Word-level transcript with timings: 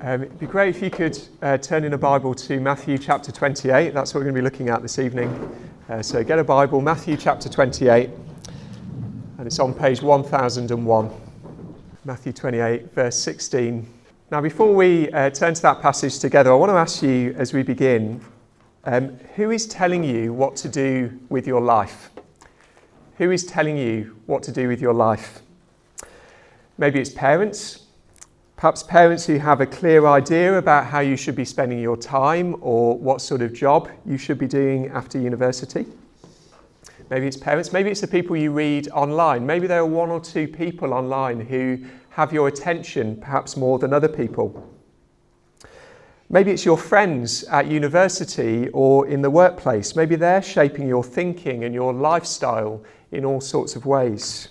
Um, 0.00 0.22
it'd 0.22 0.38
be 0.38 0.46
great 0.46 0.76
if 0.76 0.80
you 0.80 0.90
could 0.90 1.18
uh, 1.42 1.58
turn 1.58 1.82
in 1.82 1.92
a 1.92 1.98
Bible 1.98 2.32
to 2.32 2.60
Matthew 2.60 2.98
chapter 2.98 3.32
28. 3.32 3.92
That's 3.92 4.14
what 4.14 4.20
we're 4.20 4.30
going 4.30 4.34
to 4.36 4.40
be 4.40 4.44
looking 4.44 4.68
at 4.68 4.80
this 4.80 5.00
evening. 5.00 5.28
Uh, 5.88 6.00
so 6.02 6.22
get 6.22 6.38
a 6.38 6.44
Bible, 6.44 6.80
Matthew 6.80 7.16
chapter 7.16 7.48
28, 7.48 8.08
and 9.38 9.46
it's 9.46 9.58
on 9.58 9.74
page 9.74 10.00
1001. 10.00 11.10
Matthew 12.04 12.32
28, 12.32 12.94
verse 12.94 13.18
16. 13.18 13.92
Now, 14.30 14.40
before 14.40 14.72
we 14.72 15.10
uh, 15.10 15.30
turn 15.30 15.54
to 15.54 15.62
that 15.62 15.82
passage 15.82 16.20
together, 16.20 16.52
I 16.52 16.54
want 16.54 16.70
to 16.70 16.76
ask 16.76 17.02
you 17.02 17.34
as 17.36 17.52
we 17.52 17.64
begin 17.64 18.20
um, 18.84 19.18
who 19.34 19.50
is 19.50 19.66
telling 19.66 20.04
you 20.04 20.32
what 20.32 20.54
to 20.56 20.68
do 20.68 21.18
with 21.28 21.44
your 21.44 21.60
life? 21.60 22.10
Who 23.16 23.32
is 23.32 23.44
telling 23.44 23.76
you 23.76 24.16
what 24.26 24.44
to 24.44 24.52
do 24.52 24.68
with 24.68 24.80
your 24.80 24.94
life? 24.94 25.42
Maybe 26.78 27.00
it's 27.00 27.10
parents 27.10 27.87
Perhaps 28.58 28.82
parents 28.82 29.24
who 29.24 29.38
have 29.38 29.60
a 29.60 29.66
clear 29.66 30.04
idea 30.08 30.58
about 30.58 30.84
how 30.84 30.98
you 30.98 31.16
should 31.16 31.36
be 31.36 31.44
spending 31.44 31.78
your 31.78 31.96
time 31.96 32.56
or 32.60 32.98
what 32.98 33.20
sort 33.20 33.40
of 33.40 33.52
job 33.52 33.88
you 34.04 34.18
should 34.18 34.36
be 34.36 34.48
doing 34.48 34.88
after 34.88 35.16
university. 35.16 35.86
Maybe 37.08 37.28
it's 37.28 37.36
parents, 37.36 37.72
maybe 37.72 37.88
it's 37.88 38.00
the 38.00 38.08
people 38.08 38.36
you 38.36 38.50
read 38.50 38.88
online. 38.88 39.46
Maybe 39.46 39.68
there 39.68 39.78
are 39.78 39.86
one 39.86 40.10
or 40.10 40.18
two 40.18 40.48
people 40.48 40.92
online 40.92 41.38
who 41.38 41.78
have 42.10 42.32
your 42.32 42.48
attention 42.48 43.20
perhaps 43.20 43.56
more 43.56 43.78
than 43.78 43.92
other 43.92 44.08
people. 44.08 44.68
Maybe 46.28 46.50
it's 46.50 46.64
your 46.64 46.78
friends 46.78 47.44
at 47.44 47.68
university 47.68 48.70
or 48.70 49.06
in 49.06 49.22
the 49.22 49.30
workplace. 49.30 49.94
Maybe 49.94 50.16
they're 50.16 50.42
shaping 50.42 50.88
your 50.88 51.04
thinking 51.04 51.62
and 51.62 51.72
your 51.72 51.92
lifestyle 51.92 52.82
in 53.12 53.24
all 53.24 53.40
sorts 53.40 53.76
of 53.76 53.86
ways. 53.86 54.48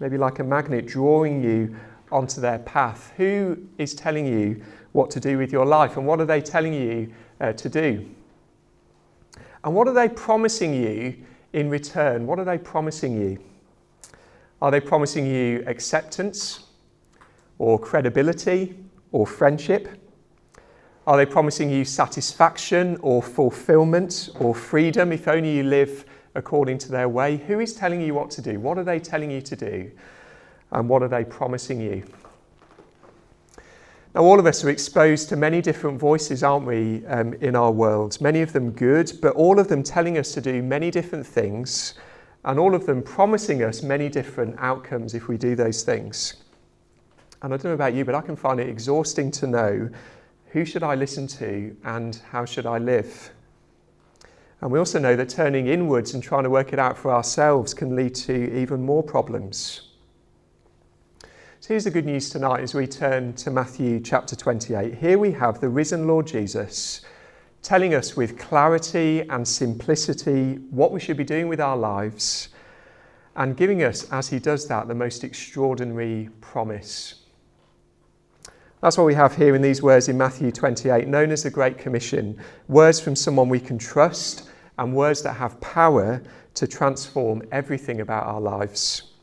Maybe 0.00 0.16
like 0.16 0.38
a 0.38 0.44
magnet 0.44 0.86
drawing 0.86 1.44
you 1.44 1.76
onto 2.10 2.40
their 2.40 2.58
path? 2.60 3.12
Who 3.16 3.58
is 3.78 3.94
telling 3.94 4.26
you 4.26 4.62
what 4.92 5.10
to 5.12 5.20
do 5.20 5.38
with 5.38 5.52
your 5.52 5.66
life? 5.66 5.96
And 5.96 6.06
what 6.06 6.20
are 6.20 6.24
they 6.24 6.40
telling 6.40 6.72
you 6.72 7.12
uh, 7.40 7.52
to 7.52 7.68
do? 7.68 8.08
And 9.64 9.74
what 9.74 9.88
are 9.88 9.94
they 9.94 10.08
promising 10.08 10.74
you 10.74 11.16
in 11.52 11.70
return? 11.70 12.26
What 12.26 12.38
are 12.38 12.44
they 12.44 12.58
promising 12.58 13.20
you? 13.20 13.38
Are 14.60 14.70
they 14.70 14.80
promising 14.80 15.26
you 15.26 15.64
acceptance 15.66 16.64
or 17.58 17.78
credibility 17.78 18.76
or 19.12 19.26
friendship? 19.26 19.88
Are 21.06 21.16
they 21.16 21.26
promising 21.26 21.70
you 21.70 21.84
satisfaction 21.84 22.98
or 23.02 23.22
fulfillment 23.22 24.30
or 24.40 24.54
freedom 24.54 25.12
if 25.12 25.28
only 25.28 25.56
you 25.56 25.62
live 25.62 26.04
according 26.34 26.78
to 26.78 26.90
their 26.90 27.08
way? 27.08 27.36
Who 27.36 27.60
is 27.60 27.74
telling 27.74 28.00
you 28.00 28.14
what 28.14 28.30
to 28.32 28.42
do? 28.42 28.58
What 28.58 28.78
are 28.78 28.84
they 28.84 28.98
telling 28.98 29.30
you 29.30 29.42
to 29.42 29.56
do? 29.56 29.90
And 30.74 30.88
what 30.88 31.02
are 31.02 31.08
they 31.08 31.24
promising 31.24 31.80
you? 31.80 32.04
Now, 34.14 34.22
all 34.22 34.38
of 34.38 34.46
us 34.46 34.62
are 34.62 34.70
exposed 34.70 35.28
to 35.30 35.36
many 35.36 35.60
different 35.60 35.98
voices, 35.98 36.44
aren't 36.44 36.66
we, 36.66 37.04
um, 37.06 37.34
in 37.34 37.56
our 37.56 37.72
world? 37.72 38.20
Many 38.20 38.42
of 38.42 38.52
them 38.52 38.70
good, 38.70 39.12
but 39.20 39.34
all 39.34 39.58
of 39.58 39.66
them 39.68 39.82
telling 39.82 40.18
us 40.18 40.32
to 40.34 40.40
do 40.40 40.62
many 40.62 40.90
different 40.90 41.26
things, 41.26 41.94
and 42.44 42.58
all 42.58 42.74
of 42.74 42.86
them 42.86 43.02
promising 43.02 43.64
us 43.64 43.82
many 43.82 44.08
different 44.08 44.54
outcomes 44.58 45.14
if 45.14 45.26
we 45.26 45.36
do 45.36 45.56
those 45.56 45.82
things. 45.82 46.34
And 47.42 47.52
I 47.52 47.56
don't 47.56 47.64
know 47.64 47.72
about 47.72 47.94
you, 47.94 48.04
but 48.04 48.14
I 48.14 48.20
can 48.20 48.36
find 48.36 48.60
it 48.60 48.68
exhausting 48.68 49.30
to 49.32 49.46
know 49.46 49.90
who 50.50 50.64
should 50.64 50.84
I 50.84 50.94
listen 50.94 51.26
to 51.26 51.76
and 51.84 52.20
how 52.30 52.44
should 52.44 52.66
I 52.66 52.78
live. 52.78 53.32
And 54.60 54.70
we 54.70 54.78
also 54.78 55.00
know 55.00 55.16
that 55.16 55.28
turning 55.28 55.66
inwards 55.66 56.14
and 56.14 56.22
trying 56.22 56.44
to 56.44 56.50
work 56.50 56.72
it 56.72 56.78
out 56.78 56.96
for 56.96 57.12
ourselves 57.12 57.74
can 57.74 57.96
lead 57.96 58.14
to 58.14 58.56
even 58.56 58.82
more 58.82 59.02
problems. 59.02 59.93
So 61.64 61.68
here's 61.68 61.84
the 61.84 61.90
good 61.90 62.04
news 62.04 62.28
tonight 62.28 62.60
as 62.60 62.74
we 62.74 62.86
turn 62.86 63.32
to 63.36 63.50
Matthew 63.50 63.98
chapter 63.98 64.36
28. 64.36 64.96
Here 64.96 65.16
we 65.16 65.32
have 65.32 65.62
the 65.62 65.68
risen 65.70 66.06
Lord 66.06 66.26
Jesus 66.26 67.00
telling 67.62 67.94
us 67.94 68.14
with 68.14 68.38
clarity 68.38 69.20
and 69.30 69.48
simplicity 69.48 70.56
what 70.68 70.92
we 70.92 71.00
should 71.00 71.16
be 71.16 71.24
doing 71.24 71.48
with 71.48 71.62
our 71.62 71.78
lives 71.78 72.50
and 73.34 73.56
giving 73.56 73.82
us, 73.82 74.06
as 74.12 74.28
he 74.28 74.38
does 74.38 74.68
that, 74.68 74.88
the 74.88 74.94
most 74.94 75.24
extraordinary 75.24 76.28
promise. 76.42 77.22
That's 78.82 78.98
what 78.98 79.04
we 79.06 79.14
have 79.14 79.34
here 79.34 79.54
in 79.54 79.62
these 79.62 79.80
words 79.80 80.10
in 80.10 80.18
Matthew 80.18 80.52
28, 80.52 81.08
known 81.08 81.30
as 81.30 81.44
the 81.44 81.50
Great 81.50 81.78
Commission. 81.78 82.38
Words 82.68 83.00
from 83.00 83.16
someone 83.16 83.48
we 83.48 83.58
can 83.58 83.78
trust 83.78 84.50
and 84.76 84.94
words 84.94 85.22
that 85.22 85.32
have 85.32 85.58
power 85.62 86.22
to 86.56 86.66
transform 86.66 87.42
everything 87.50 88.02
about 88.02 88.26
our 88.26 88.42
lives. 88.42 89.13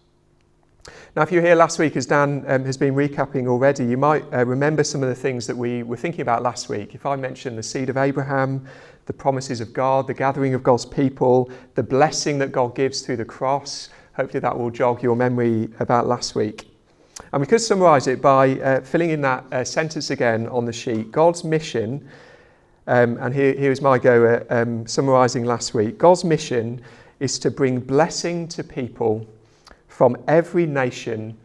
Now, 1.15 1.21
if 1.21 1.31
you 1.31 1.41
were 1.41 1.45
here 1.45 1.55
last 1.55 1.77
week, 1.77 1.95
as 1.95 2.05
Dan 2.05 2.43
um, 2.47 2.65
has 2.65 2.77
been 2.77 2.95
recapping 2.95 3.47
already, 3.47 3.85
you 3.85 3.97
might 3.97 4.23
uh, 4.33 4.45
remember 4.45 4.83
some 4.83 5.03
of 5.03 5.09
the 5.09 5.15
things 5.15 5.45
that 5.47 5.55
we 5.55 5.83
were 5.83 5.97
thinking 5.97 6.21
about 6.21 6.41
last 6.41 6.69
week. 6.69 6.95
If 6.95 7.05
I 7.05 7.15
mentioned 7.15 7.57
the 7.57 7.63
seed 7.63 7.89
of 7.89 7.97
Abraham, 7.97 8.65
the 9.05 9.13
promises 9.13 9.61
of 9.61 9.73
God, 9.73 10.07
the 10.07 10.13
gathering 10.13 10.53
of 10.53 10.63
God's 10.63 10.85
people, 10.85 11.51
the 11.75 11.83
blessing 11.83 12.39
that 12.39 12.51
God 12.51 12.75
gives 12.75 13.01
through 13.01 13.17
the 13.17 13.25
cross, 13.25 13.89
hopefully 14.13 14.39
that 14.39 14.57
will 14.57 14.71
jog 14.71 15.03
your 15.03 15.15
memory 15.15 15.69
about 15.79 16.07
last 16.07 16.33
week. 16.33 16.67
And 17.33 17.41
we 17.41 17.47
could 17.47 17.61
summarise 17.61 18.07
it 18.07 18.21
by 18.21 18.59
uh, 18.59 18.81
filling 18.81 19.11
in 19.11 19.21
that 19.21 19.45
uh, 19.51 19.63
sentence 19.63 20.09
again 20.09 20.47
on 20.47 20.65
the 20.65 20.73
sheet. 20.73 21.11
God's 21.11 21.43
mission, 21.43 22.07
um, 22.87 23.17
and 23.17 23.33
here, 23.33 23.53
here's 23.53 23.81
my 23.81 23.99
go 23.99 24.33
at 24.33 24.51
um, 24.51 24.87
summarising 24.87 25.45
last 25.45 25.73
week 25.73 25.97
God's 25.97 26.23
mission 26.23 26.81
is 27.19 27.37
to 27.39 27.51
bring 27.51 27.79
blessing 27.79 28.47
to 28.47 28.63
people 28.63 29.27
from 30.01 30.17
every 30.27 30.65
nation 30.65 31.37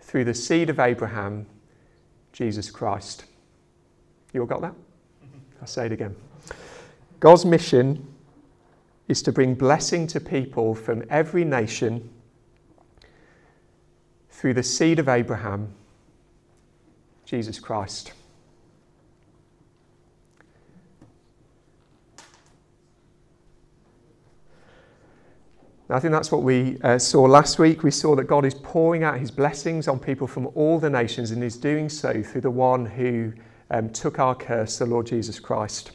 through 0.00 0.24
the 0.24 0.34
seed 0.34 0.68
of 0.68 0.80
Abraham, 0.80 1.46
Jesus 2.32 2.68
Christ. 2.68 3.24
You 4.32 4.40
all 4.40 4.48
got 4.48 4.62
that? 4.62 4.74
I'll 5.60 5.68
say 5.68 5.86
it 5.86 5.92
again. 5.92 6.16
God's 7.20 7.44
mission 7.44 8.04
is 9.06 9.22
to 9.22 9.30
bring 9.30 9.54
blessing 9.54 10.08
to 10.08 10.18
people 10.18 10.74
from 10.74 11.04
every 11.08 11.44
nation 11.44 12.10
through 14.28 14.54
the 14.54 14.62
seed 14.64 14.98
of 14.98 15.08
Abraham, 15.08 15.72
Jesus 17.24 17.60
Christ. 17.60 18.12
I 25.90 26.00
think 26.00 26.12
that's 26.12 26.32
what 26.32 26.42
we 26.42 26.78
uh, 26.82 26.98
saw 26.98 27.24
last 27.24 27.58
week. 27.58 27.82
We 27.82 27.90
saw 27.90 28.16
that 28.16 28.24
God 28.24 28.46
is 28.46 28.54
pouring 28.54 29.02
out 29.02 29.20
his 29.20 29.30
blessings 29.30 29.86
on 29.86 29.98
people 29.98 30.26
from 30.26 30.48
all 30.54 30.78
the 30.78 30.88
nations 30.88 31.30
and 31.30 31.44
is 31.44 31.58
doing 31.58 31.90
so 31.90 32.22
through 32.22 32.40
the 32.40 32.50
one 32.50 32.86
who 32.86 33.34
um, 33.70 33.90
took 33.90 34.18
our 34.18 34.34
curse, 34.34 34.78
the 34.78 34.86
Lord 34.86 35.06
Jesus 35.06 35.38
Christ. 35.38 35.92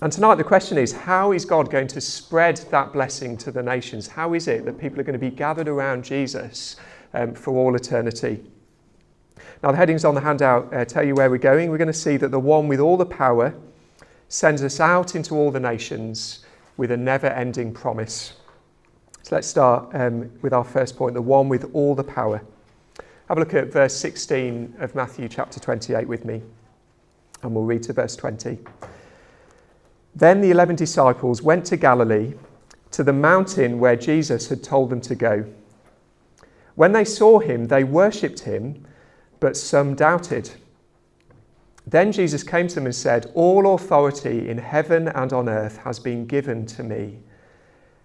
And 0.00 0.12
tonight 0.12 0.36
the 0.36 0.44
question 0.44 0.78
is 0.78 0.92
how 0.92 1.32
is 1.32 1.44
God 1.44 1.68
going 1.68 1.88
to 1.88 2.00
spread 2.00 2.58
that 2.70 2.92
blessing 2.92 3.36
to 3.38 3.50
the 3.50 3.62
nations? 3.62 4.06
How 4.06 4.34
is 4.34 4.46
it 4.46 4.64
that 4.64 4.78
people 4.78 5.00
are 5.00 5.04
going 5.04 5.18
to 5.18 5.30
be 5.30 5.34
gathered 5.34 5.68
around 5.68 6.04
Jesus 6.04 6.76
um, 7.12 7.34
for 7.34 7.56
all 7.56 7.74
eternity? 7.74 8.44
Now, 9.64 9.72
the 9.72 9.76
headings 9.76 10.04
on 10.04 10.14
the 10.14 10.20
handout 10.20 10.72
uh, 10.72 10.84
tell 10.84 11.04
you 11.04 11.14
where 11.14 11.28
we're 11.28 11.38
going. 11.38 11.70
We're 11.70 11.78
going 11.78 11.88
to 11.88 11.92
see 11.92 12.16
that 12.18 12.30
the 12.30 12.38
one 12.38 12.68
with 12.68 12.78
all 12.78 12.96
the 12.96 13.06
power 13.06 13.52
sends 14.28 14.62
us 14.62 14.78
out 14.78 15.16
into 15.16 15.34
all 15.34 15.50
the 15.50 15.58
nations 15.58 16.44
with 16.76 16.92
a 16.92 16.96
never 16.96 17.26
ending 17.26 17.72
promise. 17.72 18.34
So 19.22 19.34
let's 19.34 19.46
start 19.46 19.90
um, 19.94 20.30
with 20.42 20.52
our 20.52 20.64
first 20.64 20.96
point 20.96 21.14
the 21.14 21.22
one 21.22 21.48
with 21.48 21.70
all 21.74 21.94
the 21.94 22.04
power. 22.04 22.42
Have 23.28 23.36
a 23.36 23.40
look 23.40 23.52
at 23.54 23.70
verse 23.70 23.94
16 23.94 24.76
of 24.78 24.94
Matthew 24.94 25.28
chapter 25.28 25.60
28 25.60 26.08
with 26.08 26.24
me, 26.24 26.42
and 27.42 27.54
we'll 27.54 27.64
read 27.64 27.82
to 27.84 27.92
verse 27.92 28.16
20. 28.16 28.58
Then 30.14 30.40
the 30.40 30.50
eleven 30.50 30.76
disciples 30.76 31.42
went 31.42 31.66
to 31.66 31.76
Galilee, 31.76 32.34
to 32.92 33.04
the 33.04 33.12
mountain 33.12 33.78
where 33.78 33.96
Jesus 33.96 34.48
had 34.48 34.62
told 34.64 34.90
them 34.90 35.00
to 35.02 35.14
go. 35.14 35.44
When 36.74 36.92
they 36.92 37.04
saw 37.04 37.38
him, 37.38 37.66
they 37.66 37.84
worshipped 37.84 38.40
him, 38.40 38.86
but 39.40 39.56
some 39.56 39.94
doubted. 39.94 40.50
Then 41.86 42.12
Jesus 42.12 42.42
came 42.42 42.68
to 42.68 42.74
them 42.74 42.86
and 42.86 42.94
said, 42.94 43.30
All 43.34 43.74
authority 43.74 44.48
in 44.48 44.58
heaven 44.58 45.08
and 45.08 45.32
on 45.32 45.48
earth 45.48 45.78
has 45.78 45.98
been 45.98 46.26
given 46.26 46.66
to 46.66 46.82
me. 46.82 47.18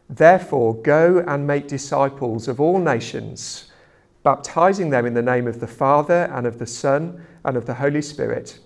Therefore, 0.09 0.75
go 0.75 1.23
and 1.27 1.47
make 1.47 1.67
disciples 1.67 2.47
of 2.47 2.59
all 2.59 2.79
nations, 2.79 3.71
baptizing 4.23 4.89
them 4.89 5.05
in 5.05 5.13
the 5.13 5.21
name 5.21 5.47
of 5.47 5.59
the 5.59 5.67
Father 5.67 6.29
and 6.33 6.45
of 6.45 6.59
the 6.59 6.67
Son 6.67 7.25
and 7.45 7.57
of 7.57 7.65
the 7.65 7.73
Holy 7.73 8.01
Spirit, 8.01 8.59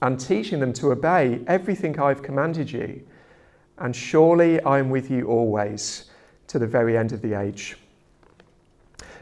and 0.00 0.18
teaching 0.18 0.60
them 0.60 0.72
to 0.74 0.92
obey 0.92 1.42
everything 1.46 1.98
I 1.98 2.08
have 2.08 2.22
commanded 2.22 2.70
you. 2.70 3.02
And 3.78 3.94
surely 3.94 4.60
I 4.62 4.78
am 4.78 4.90
with 4.90 5.10
you 5.10 5.26
always 5.26 6.10
to 6.48 6.58
the 6.58 6.66
very 6.66 6.96
end 6.96 7.12
of 7.12 7.22
the 7.22 7.34
age. 7.34 7.76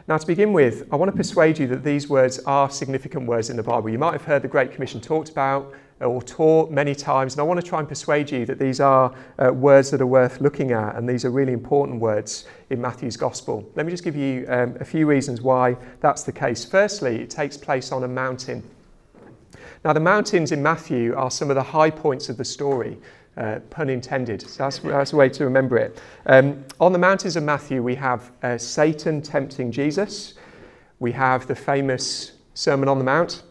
Now, 0.07 0.17
to 0.17 0.25
begin 0.25 0.51
with, 0.51 0.87
I 0.91 0.95
want 0.95 1.11
to 1.11 1.15
persuade 1.15 1.59
you 1.59 1.67
that 1.67 1.83
these 1.83 2.09
words 2.09 2.39
are 2.39 2.69
significant 2.69 3.27
words 3.27 3.49
in 3.49 3.57
the 3.57 3.63
Bible. 3.63 3.89
You 3.89 3.99
might 3.99 4.13
have 4.13 4.23
heard 4.23 4.41
the 4.41 4.47
Great 4.47 4.71
Commission 4.71 4.99
talked 4.99 5.29
about 5.29 5.73
or 5.99 6.21
taught 6.23 6.71
many 6.71 6.95
times. 6.95 7.33
And 7.33 7.41
I 7.41 7.43
want 7.43 7.59
to 7.59 7.65
try 7.65 7.79
and 7.79 7.87
persuade 7.87 8.31
you 8.31 8.45
that 8.47 8.57
these 8.57 8.79
are 8.79 9.13
uh, 9.37 9.53
words 9.53 9.91
that 9.91 10.01
are 10.01 10.07
worth 10.07 10.41
looking 10.41 10.71
at, 10.71 10.95
and 10.95 11.07
these 11.07 11.23
are 11.25 11.29
really 11.29 11.53
important 11.53 11.99
words 11.99 12.45
in 12.71 12.81
Matthew's 12.81 13.15
Gospel. 13.15 13.69
Let 13.75 13.85
me 13.85 13.91
just 13.91 14.03
give 14.03 14.15
you 14.15 14.45
um, 14.49 14.75
a 14.79 14.85
few 14.85 15.05
reasons 15.05 15.41
why 15.41 15.77
that's 15.99 16.23
the 16.23 16.31
case. 16.31 16.65
Firstly, 16.65 17.21
it 17.21 17.29
takes 17.29 17.55
place 17.55 17.91
on 17.91 18.03
a 18.03 18.07
mountain. 18.07 18.63
Now, 19.85 19.93
the 19.93 19.99
mountains 19.99 20.51
in 20.51 20.61
Matthew 20.61 21.15
are 21.15 21.31
some 21.31 21.49
of 21.49 21.55
the 21.55 21.63
high 21.63 21.89
points 21.89 22.29
of 22.29 22.37
the 22.37 22.45
story, 22.45 22.97
uh, 23.37 23.59
pun 23.69 23.89
intended. 23.89 24.41
So 24.41 24.63
that's, 24.63 24.79
that's 24.79 25.13
a 25.13 25.15
way 25.15 25.29
to 25.29 25.43
remember 25.43 25.77
it. 25.77 26.01
Um, 26.25 26.63
on 26.79 26.91
the 26.91 26.99
mountains 26.99 27.35
of 27.35 27.43
Matthew, 27.43 27.81
we 27.81 27.95
have 27.95 28.31
uh, 28.43 28.57
Satan 28.57 29.21
tempting 29.21 29.71
Jesus, 29.71 30.35
we 30.99 31.11
have 31.13 31.47
the 31.47 31.55
famous 31.55 32.33
Sermon 32.53 32.89
on 32.89 32.97
the 32.97 33.05
Mount, 33.05 33.43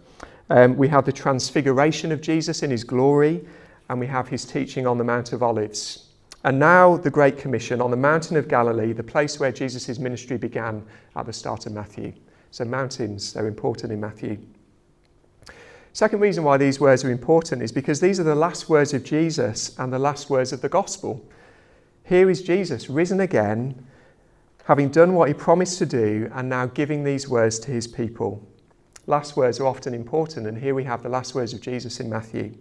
um, 0.51 0.77
we 0.77 0.89
have 0.89 1.05
the 1.05 1.13
transfiguration 1.13 2.13
of 2.13 2.21
Jesus 2.21 2.63
in 2.63 2.71
his 2.71 2.85
glory, 2.85 3.45
and 3.89 3.99
we 3.99 4.07
have 4.07 4.29
his 4.29 4.45
teaching 4.45 4.87
on 4.87 4.99
the 4.99 5.05
Mount 5.05 5.33
of 5.33 5.43
Olives. 5.43 6.07
And 6.45 6.59
now 6.59 6.97
the 6.97 7.11
Great 7.11 7.37
Commission 7.37 7.81
on 7.81 7.91
the 7.91 7.97
mountain 7.97 8.37
of 8.37 8.49
Galilee, 8.49 8.93
the 8.93 9.03
place 9.03 9.39
where 9.39 9.53
Jesus' 9.53 9.99
ministry 9.99 10.39
began 10.39 10.83
at 11.17 11.27
the 11.27 11.33
start 11.33 11.67
of 11.67 11.73
Matthew. 11.73 12.13
So, 12.51 12.65
mountains, 12.65 13.33
they're 13.33 13.47
important 13.47 13.93
in 13.93 14.01
Matthew. 14.01 14.39
Second 15.93 16.21
reason 16.21 16.45
why 16.45 16.57
these 16.57 16.79
words 16.79 17.05
are 17.05 17.11
important 17.11 17.63
is 17.63 17.73
because 17.73 18.01
these 18.01 18.21
are 18.21 18.25
the 18.25 18.35
last 18.35 18.69
words 18.69 18.95
of 18.95 19.05
Jesus 19.05 19.77
and 19.79 19.93
the 19.93 19.99
last 19.99 20.31
words 20.31 20.53
of 20.53 20.61
the 20.61 20.69
gospel. 20.69 21.25
Here 22.05 22.31
is 22.31 22.43
Jesus, 22.43 22.89
risen 22.89 23.21
again, 23.21 23.87
having 24.65 24.89
done 24.89 25.15
what 25.15 25.29
he 25.29 25.35
promised 25.35 25.79
to 25.79 25.87
do, 25.87 26.31
and 26.35 26.49
now 26.49 26.67
giving 26.67 27.03
these 27.03 27.29
words 27.29 27.59
to 27.61 27.71
his 27.73 27.89
people. 27.89 28.47
Last 29.07 29.37
words 29.37 29.59
are 29.59 29.67
often 29.67 29.95
important, 29.95 30.47
and 30.47 30.57
here 30.57 30.75
we 30.75 30.85
have 30.85 31.03
the 31.03 31.09
last 31.09 31.35
words 31.35 31.53
of 31.53 31.61
Jesus 31.61 31.99
in 31.99 32.09
Matthew. 32.09 32.55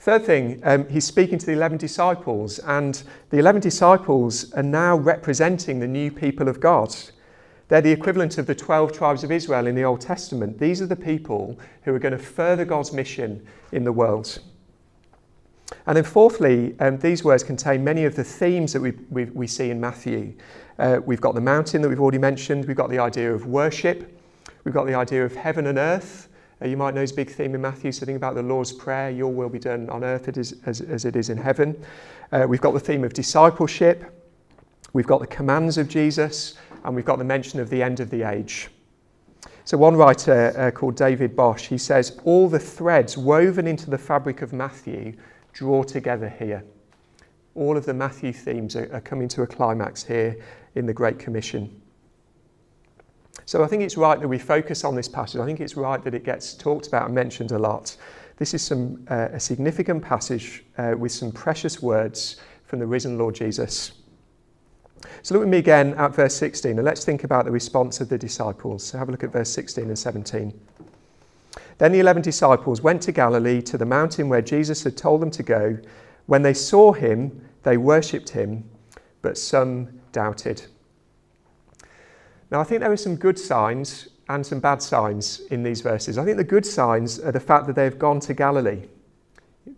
Third 0.00 0.26
thing, 0.26 0.60
um, 0.64 0.86
he's 0.90 1.06
speaking 1.06 1.38
to 1.38 1.46
the 1.46 1.52
11 1.52 1.78
disciples, 1.78 2.58
and 2.58 3.02
the 3.30 3.38
11 3.38 3.62
disciples 3.62 4.52
are 4.52 4.62
now 4.62 4.96
representing 4.96 5.80
the 5.80 5.86
new 5.86 6.10
people 6.10 6.46
of 6.46 6.60
God. 6.60 6.94
They're 7.68 7.80
the 7.80 7.92
equivalent 7.92 8.38
of 8.38 8.46
the 8.46 8.54
12 8.54 8.92
tribes 8.92 9.24
of 9.24 9.32
Israel 9.32 9.66
in 9.66 9.74
the 9.74 9.84
Old 9.84 10.00
Testament. 10.00 10.58
These 10.58 10.82
are 10.82 10.86
the 10.86 10.96
people 10.96 11.58
who 11.82 11.94
are 11.94 11.98
going 11.98 12.12
to 12.12 12.18
further 12.18 12.64
God's 12.64 12.92
mission 12.92 13.46
in 13.72 13.84
the 13.84 13.92
world. 13.92 14.40
And 15.86 15.96
then, 15.96 16.04
fourthly, 16.04 16.78
um, 16.80 16.98
these 16.98 17.24
words 17.24 17.42
contain 17.42 17.82
many 17.82 18.04
of 18.04 18.16
the 18.16 18.24
themes 18.24 18.72
that 18.72 18.80
we, 18.80 18.92
we, 19.10 19.24
we 19.26 19.46
see 19.46 19.70
in 19.70 19.80
Matthew. 19.80 20.34
Uh, 20.78 21.00
we've 21.04 21.20
got 21.20 21.34
the 21.34 21.40
mountain 21.40 21.82
that 21.82 21.88
we've 21.88 22.00
already 22.00 22.18
mentioned, 22.18 22.66
we've 22.66 22.76
got 22.76 22.90
the 22.90 22.98
idea 22.98 23.32
of 23.32 23.46
worship, 23.46 24.20
we've 24.64 24.74
got 24.74 24.86
the 24.86 24.94
idea 24.94 25.24
of 25.24 25.34
heaven 25.34 25.66
and 25.66 25.78
earth, 25.78 26.28
uh, 26.62 26.66
you 26.66 26.76
might 26.76 26.94
know 26.94 27.00
his 27.00 27.12
big 27.12 27.30
theme 27.30 27.54
in 27.54 27.60
Matthew, 27.60 27.92
so 27.92 28.06
think 28.06 28.16
about 28.16 28.34
the 28.34 28.42
Lord's 28.42 28.72
Prayer, 28.72 29.10
your 29.10 29.32
will 29.32 29.48
be 29.48 29.58
done 29.58 29.88
on 29.90 30.04
earth 30.04 30.36
as, 30.36 30.54
as, 30.66 30.80
as 30.80 31.04
it 31.04 31.16
is 31.16 31.30
in 31.30 31.38
heaven. 31.38 31.80
Uh, 32.32 32.46
we've 32.48 32.60
got 32.60 32.72
the 32.72 32.80
theme 32.80 33.04
of 33.04 33.12
discipleship, 33.12 34.04
we've 34.92 35.06
got 35.06 35.20
the 35.20 35.26
commands 35.26 35.78
of 35.78 35.88
Jesus, 35.88 36.54
and 36.84 36.94
we've 36.94 37.04
got 37.04 37.18
the 37.18 37.24
mention 37.24 37.60
of 37.60 37.70
the 37.70 37.82
end 37.82 38.00
of 38.00 38.10
the 38.10 38.22
age. 38.22 38.68
So, 39.64 39.78
one 39.78 39.96
writer 39.96 40.52
uh, 40.58 40.70
called 40.70 40.96
David 40.96 41.34
Bosch, 41.34 41.66
he 41.68 41.78
says, 41.78 42.20
All 42.24 42.48
the 42.48 42.58
threads 42.58 43.16
woven 43.16 43.66
into 43.66 43.90
the 43.90 43.98
fabric 43.98 44.42
of 44.42 44.52
Matthew 44.52 45.14
draw 45.52 45.82
together 45.82 46.28
here. 46.28 46.62
All 47.54 47.76
of 47.76 47.86
the 47.86 47.94
Matthew 47.94 48.32
themes 48.32 48.76
are, 48.76 48.92
are 48.92 49.00
coming 49.00 49.28
to 49.28 49.42
a 49.42 49.46
climax 49.46 50.04
here 50.04 50.36
in 50.74 50.86
the 50.86 50.92
Great 50.92 51.18
Commission. 51.18 51.80
So 53.46 53.62
I 53.62 53.66
think 53.66 53.82
it's 53.82 53.96
right 53.96 54.20
that 54.20 54.28
we 54.28 54.38
focus 54.38 54.84
on 54.84 54.94
this 54.94 55.08
passage. 55.08 55.40
I 55.40 55.46
think 55.46 55.60
it's 55.60 55.76
right 55.76 56.02
that 56.02 56.14
it 56.14 56.24
gets 56.24 56.54
talked 56.54 56.86
about 56.86 57.06
and 57.06 57.14
mentioned 57.14 57.52
a 57.52 57.58
lot. 57.58 57.96
This 58.36 58.54
is 58.54 58.62
some, 58.62 59.04
uh, 59.08 59.28
a 59.32 59.40
significant 59.40 60.02
passage 60.02 60.64
uh, 60.78 60.94
with 60.98 61.12
some 61.12 61.30
precious 61.30 61.80
words 61.80 62.36
from 62.64 62.80
the 62.80 62.86
risen 62.86 63.18
Lord 63.18 63.34
Jesus. 63.34 63.92
So 65.22 65.34
look 65.34 65.40
with 65.40 65.50
me 65.50 65.58
again 65.58 65.94
at 65.94 66.14
verse 66.14 66.34
16 66.36 66.72
and 66.72 66.84
let's 66.84 67.04
think 67.04 67.24
about 67.24 67.44
the 67.44 67.50
response 67.50 68.00
of 68.00 68.08
the 68.08 68.18
disciples. 68.18 68.84
So 68.84 68.98
have 68.98 69.08
a 69.08 69.12
look 69.12 69.24
at 69.24 69.32
verse 69.32 69.50
16 69.50 69.84
and 69.84 69.98
17. 69.98 70.52
Then 71.78 71.92
the 71.92 72.00
eleven 72.00 72.22
disciples 72.22 72.82
went 72.82 73.02
to 73.02 73.12
Galilee 73.12 73.60
to 73.62 73.78
the 73.78 73.84
mountain 73.84 74.28
where 74.28 74.42
Jesus 74.42 74.84
had 74.84 74.96
told 74.96 75.20
them 75.20 75.30
to 75.32 75.42
go. 75.42 75.78
When 76.26 76.42
they 76.42 76.54
saw 76.54 76.92
him, 76.92 77.46
they 77.62 77.76
worshipped 77.76 78.30
him, 78.30 78.64
but 79.22 79.36
some 79.36 79.88
doubted. 80.12 80.62
Now, 82.50 82.60
I 82.60 82.64
think 82.64 82.80
there 82.80 82.92
are 82.92 82.96
some 82.96 83.16
good 83.16 83.38
signs 83.38 84.08
and 84.28 84.46
some 84.46 84.60
bad 84.60 84.80
signs 84.82 85.40
in 85.50 85.62
these 85.62 85.80
verses. 85.80 86.18
I 86.18 86.24
think 86.24 86.36
the 86.36 86.44
good 86.44 86.64
signs 86.64 87.18
are 87.18 87.32
the 87.32 87.40
fact 87.40 87.66
that 87.66 87.76
they've 87.76 87.98
gone 87.98 88.20
to 88.20 88.34
Galilee. 88.34 88.82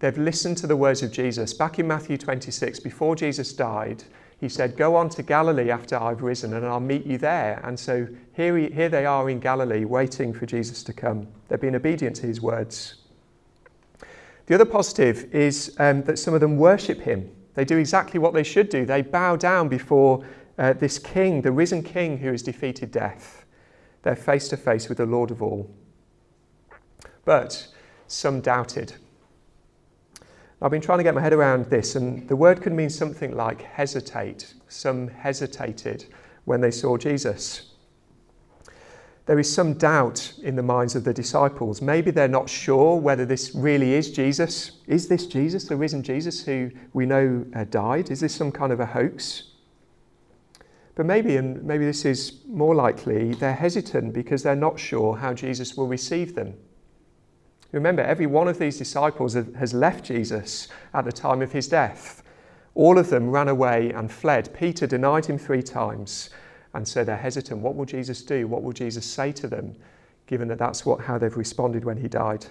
They've 0.00 0.19
listened 0.19 0.58
to 0.58 0.67
the 0.67 0.76
words 0.76 1.02
of 1.02 1.12
Jesus. 1.12 1.55
Back 1.55 1.79
in 1.79 1.87
Matthew 1.87 2.19
26, 2.19 2.81
before 2.81 3.17
Jesus 3.17 3.52
died, 3.52 4.05
he 4.41 4.49
said, 4.49 4.77
Go 4.77 4.97
on 4.97 5.09
to 5.11 5.23
Galilee 5.23 5.71
after 5.71 5.97
I've 5.97 6.23
risen, 6.23 6.55
and 6.55 6.67
I'll 6.67 6.81
meet 6.81 7.06
you 7.06 7.19
there. 7.19 7.61
And 7.65 7.79
so 7.79 8.06
here, 8.35 8.56
he, 8.56 8.69
here 8.69 8.88
they 8.88 9.06
are 9.06 9.31
in 9.31 9.41
Galilee, 9.41 9.85
waiting 9.85 10.33
for 10.33 10.47
Jesus 10.47 10.83
to 10.85 10.93
come. 10.93 11.27
They've 11.49 11.61
been 11.61 11.75
obedient 11.75 12.17
to 12.17 12.27
his 12.27 12.41
words. 12.41 12.97
The 14.47 14.55
other 14.55 14.65
positive 14.65 15.35
is 15.35 15.75
um, 15.79 16.03
that 16.05 16.19
some 16.19 16.35
of 16.35 16.41
them 16.41 16.56
worship 16.56 17.00
him. 17.00 17.31
They 17.55 17.65
do 17.65 17.79
exactly 17.79 18.21
what 18.21 18.35
they 18.35 18.43
should 18.43 18.69
do. 18.69 18.85
They 18.85 19.03
bow 19.03 19.37
down 19.37 19.69
before 19.69 20.25
uh, 20.59 20.75
this 20.75 20.99
king, 20.99 21.43
the 21.43 21.53
risen 21.53 21.82
king 21.82 22.19
who 22.19 22.31
has 22.31 22.43
defeated 22.43 22.91
death. 22.91 23.44
They're 24.03 24.15
face 24.15 24.49
to 24.49 24.56
face 24.56 24.89
with 24.89 24.99
the 24.99 25.06
Lord 25.06 25.31
of 25.31 25.43
all. 25.43 25.69
But 27.25 27.67
some 28.06 28.41
doubted. 28.41 28.93
I've 30.62 30.70
been 30.70 30.81
trying 30.81 30.99
to 30.99 31.05
get 31.05 31.14
my 31.14 31.20
head 31.20 31.35
around 31.35 31.67
this, 31.67 31.97
and 31.97 32.26
the 32.29 32.37
word 32.37 32.62
could 32.62 32.73
mean 32.73 32.88
something 32.88 33.37
like 33.37 33.61
hesitate. 33.61 34.55
Some 34.69 35.08
hesitated 35.08 36.06
when 36.47 36.62
they 36.62 36.70
saw 36.70 36.97
Jesus. 36.97 37.73
There 39.26 39.38
is 39.38 39.53
some 39.53 39.75
doubt 39.75 40.32
in 40.43 40.56
the 40.56 40.62
minds 40.62 40.94
of 40.94 41.05
the 41.05 41.12
disciples. 41.12 41.82
Maybe 41.82 42.11
they're 42.11 42.29
not 42.29 42.49
sure 42.49 42.99
whether 42.99 43.26
this 43.26 43.55
really 43.55 43.94
is 43.94 44.11
Jesus. 44.11 44.79
Is 44.87 45.08
this 45.08 45.26
Jesus, 45.26 45.64
the 45.64 45.76
risen 45.76 46.03
Jesus 46.03 46.44
who 46.44 46.70
we 46.94 47.05
know 47.05 47.44
uh, 47.55 47.64
died? 47.64 48.11
Is 48.11 48.20
this 48.20 48.35
some 48.35 48.53
kind 48.53 48.73
of 48.73 48.81
a 48.81 48.87
hoax? 48.87 49.50
But 50.94 51.05
maybe, 51.05 51.37
and 51.37 51.62
maybe 51.64 51.85
this 51.85 52.06
is 52.06 52.41
more 52.47 52.75
likely, 52.75 53.35
they're 53.35 53.53
hesitant 53.53 54.14
because 54.14 54.43
they're 54.43 54.56
not 54.56 54.79
sure 54.79 55.17
how 55.17 55.35
Jesus 55.35 55.76
will 55.76 55.88
receive 55.88 56.35
them. 56.35 56.55
Remember, 57.73 58.03
every 58.03 58.27
one 58.27 58.49
of 58.49 58.59
these 58.59 58.79
disciples 58.79 59.35
has 59.35 59.75
left 59.75 60.05
Jesus 60.05 60.69
at 60.95 61.05
the 61.05 61.13
time 61.13 61.43
of 61.43 61.53
his 61.53 61.69
death. 61.69 62.23
All 62.75 62.99
of 62.99 63.11
them 63.11 63.31
ran 63.31 63.49
away 63.49 63.91
and 63.91 64.11
fled. 64.11 64.55
Peter 64.55 64.87
denied 64.87 65.27
him 65.27 65.39
three 65.39 65.63
times, 65.63 66.31
and 66.75 66.87
so 66.87 67.05
they're 67.05 67.17
hesitant. 67.17 67.61
What 67.61 67.75
will 67.75 67.85
Jesus 67.85 68.23
do? 68.23 68.47
What 68.47 68.63
will 68.63 68.73
Jesus 68.73 69.05
say 69.05 69.33
to 69.33 69.49
them, 69.49 69.75
given 70.27 70.49
that 70.49 70.59
that's 70.59 70.87
what, 70.87 71.01
how 71.01 71.19
they've 71.19 71.37
responded 71.37 71.85
when 71.85 71.97
he 71.97 72.09
died? 72.09 72.47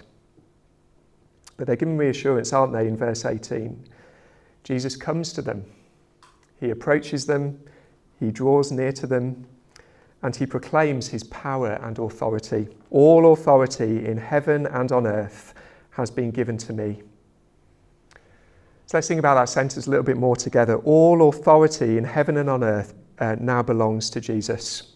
But 1.56 1.66
they're 1.66 1.76
given 1.76 1.96
reassurance, 1.96 2.52
aren't 2.52 2.72
they, 2.72 2.86
in 2.86 2.96
verse 2.96 3.24
18? 3.24 3.88
Jesus 4.64 4.96
comes 4.96 5.32
to 5.32 5.42
them, 5.42 5.64
he 6.60 6.70
approaches 6.70 7.26
them, 7.26 7.60
he 8.18 8.30
draws 8.30 8.72
near 8.72 8.92
to 8.92 9.06
them 9.06 9.46
and 10.22 10.34
he 10.34 10.46
proclaims 10.46 11.08
his 11.08 11.22
power 11.24 11.78
and 11.82 11.98
authority. 11.98 12.68
All 12.96 13.34
authority 13.34 14.06
in 14.06 14.16
heaven 14.16 14.64
and 14.68 14.90
on 14.90 15.06
earth 15.06 15.52
has 15.90 16.10
been 16.10 16.30
given 16.30 16.56
to 16.56 16.72
me. 16.72 17.02
So 18.86 18.96
let's 18.96 19.06
think 19.06 19.18
about 19.18 19.34
that 19.34 19.50
sentence 19.50 19.86
a 19.86 19.90
little 19.90 20.02
bit 20.02 20.16
more 20.16 20.34
together. 20.34 20.76
All 20.76 21.28
authority 21.28 21.98
in 21.98 22.04
heaven 22.04 22.38
and 22.38 22.48
on 22.48 22.64
earth 22.64 22.94
uh, 23.18 23.36
now 23.38 23.62
belongs 23.62 24.08
to 24.08 24.20
Jesus. 24.22 24.94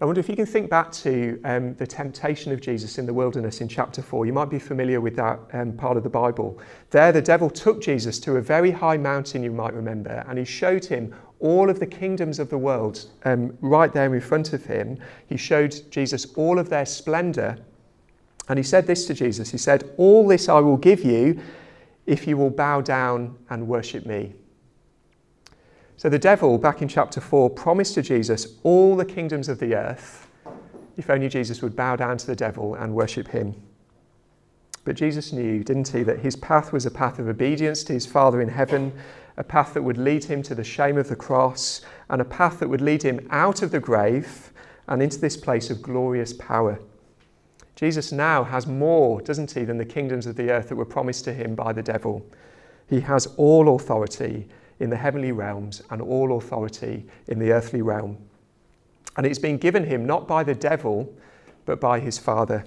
I 0.00 0.04
wonder 0.04 0.18
if 0.18 0.28
you 0.28 0.34
can 0.34 0.46
think 0.46 0.68
back 0.68 0.90
to 0.90 1.40
um, 1.44 1.74
the 1.76 1.86
temptation 1.86 2.50
of 2.50 2.60
Jesus 2.60 2.98
in 2.98 3.06
the 3.06 3.14
wilderness 3.14 3.60
in 3.60 3.68
chapter 3.68 4.02
4. 4.02 4.26
You 4.26 4.32
might 4.32 4.50
be 4.50 4.58
familiar 4.58 5.00
with 5.00 5.14
that 5.14 5.38
um, 5.52 5.74
part 5.74 5.96
of 5.96 6.02
the 6.02 6.10
Bible. 6.10 6.60
There, 6.90 7.12
the 7.12 7.22
devil 7.22 7.48
took 7.48 7.80
Jesus 7.80 8.18
to 8.20 8.38
a 8.38 8.42
very 8.42 8.72
high 8.72 8.96
mountain, 8.96 9.44
you 9.44 9.52
might 9.52 9.74
remember, 9.74 10.24
and 10.26 10.40
he 10.40 10.44
showed 10.44 10.84
him 10.84 11.14
all 11.44 11.68
of 11.68 11.78
the 11.78 11.86
kingdoms 11.86 12.38
of 12.38 12.48
the 12.48 12.56
world 12.56 13.04
um, 13.24 13.56
right 13.60 13.92
there 13.92 14.14
in 14.14 14.20
front 14.20 14.54
of 14.54 14.64
him. 14.64 14.98
He 15.28 15.36
showed 15.36 15.78
Jesus 15.90 16.24
all 16.36 16.58
of 16.58 16.70
their 16.70 16.86
splendor. 16.86 17.58
And 18.48 18.58
he 18.58 18.62
said 18.62 18.86
this 18.86 19.06
to 19.06 19.14
Jesus 19.14 19.50
He 19.50 19.58
said, 19.58 19.92
All 19.98 20.26
this 20.26 20.48
I 20.48 20.58
will 20.60 20.78
give 20.78 21.04
you 21.04 21.38
if 22.06 22.26
you 22.26 22.38
will 22.38 22.50
bow 22.50 22.80
down 22.80 23.36
and 23.50 23.68
worship 23.68 24.06
me. 24.06 24.32
So 25.98 26.08
the 26.08 26.18
devil, 26.18 26.58
back 26.58 26.82
in 26.82 26.88
chapter 26.88 27.20
4, 27.20 27.50
promised 27.50 27.94
to 27.94 28.02
Jesus 28.02 28.56
all 28.62 28.96
the 28.96 29.04
kingdoms 29.04 29.48
of 29.48 29.58
the 29.58 29.74
earth 29.74 30.24
if 30.96 31.10
only 31.10 31.28
Jesus 31.28 31.60
would 31.60 31.76
bow 31.76 31.96
down 31.96 32.16
to 32.18 32.26
the 32.26 32.36
devil 32.36 32.74
and 32.74 32.94
worship 32.94 33.28
him. 33.28 33.54
But 34.84 34.96
Jesus 34.96 35.32
knew, 35.32 35.64
didn't 35.64 35.88
he, 35.88 36.02
that 36.02 36.20
his 36.20 36.36
path 36.36 36.72
was 36.72 36.84
a 36.84 36.90
path 36.90 37.18
of 37.18 37.28
obedience 37.28 37.82
to 37.84 37.92
his 37.94 38.06
Father 38.06 38.40
in 38.40 38.48
heaven, 38.48 38.92
a 39.36 39.44
path 39.44 39.74
that 39.74 39.82
would 39.82 39.98
lead 39.98 40.24
him 40.24 40.42
to 40.42 40.54
the 40.54 40.64
shame 40.64 40.98
of 40.98 41.08
the 41.08 41.16
cross, 41.16 41.80
and 42.10 42.20
a 42.20 42.24
path 42.24 42.60
that 42.60 42.68
would 42.68 42.82
lead 42.82 43.02
him 43.02 43.26
out 43.30 43.62
of 43.62 43.70
the 43.70 43.80
grave 43.80 44.52
and 44.86 45.02
into 45.02 45.18
this 45.18 45.36
place 45.36 45.70
of 45.70 45.82
glorious 45.82 46.32
power. 46.32 46.78
Jesus 47.76 48.12
now 48.12 48.44
has 48.44 48.66
more, 48.66 49.20
doesn't 49.22 49.50
he, 49.50 49.64
than 49.64 49.78
the 49.78 49.84
kingdoms 49.84 50.26
of 50.26 50.36
the 50.36 50.50
earth 50.50 50.68
that 50.68 50.76
were 50.76 50.84
promised 50.84 51.24
to 51.24 51.32
him 51.32 51.54
by 51.54 51.72
the 51.72 51.82
devil. 51.82 52.24
He 52.88 53.00
has 53.00 53.26
all 53.36 53.74
authority 53.74 54.46
in 54.78 54.90
the 54.90 54.96
heavenly 54.96 55.32
realms 55.32 55.82
and 55.90 56.00
all 56.02 56.36
authority 56.36 57.06
in 57.26 57.38
the 57.38 57.52
earthly 57.52 57.82
realm. 57.82 58.18
And 59.16 59.26
it's 59.26 59.38
been 59.38 59.58
given 59.58 59.84
him 59.84 60.04
not 60.04 60.28
by 60.28 60.44
the 60.44 60.54
devil, 60.54 61.12
but 61.64 61.80
by 61.80 62.00
his 62.00 62.18
Father. 62.18 62.64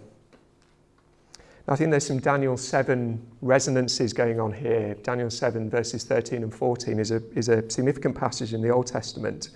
I 1.69 1.75
think 1.75 1.91
there's 1.91 2.05
some 2.05 2.19
Daniel 2.19 2.55
7 2.55 3.21
resonances 3.41 4.13
going 4.13 4.39
on 4.39 4.53
here. 4.53 4.95
Daniel 5.03 5.29
7, 5.29 5.69
verses 5.69 6.05
13 6.05 6.43
and 6.43 6.53
14, 6.53 6.97
is 6.97 7.12
a, 7.12 7.21
is 7.36 7.50
a 7.50 7.69
significant 7.69 8.15
passage 8.15 8.53
in 8.53 8.62
the 8.62 8.69
Old 8.69 8.88
Testament. 8.88 9.50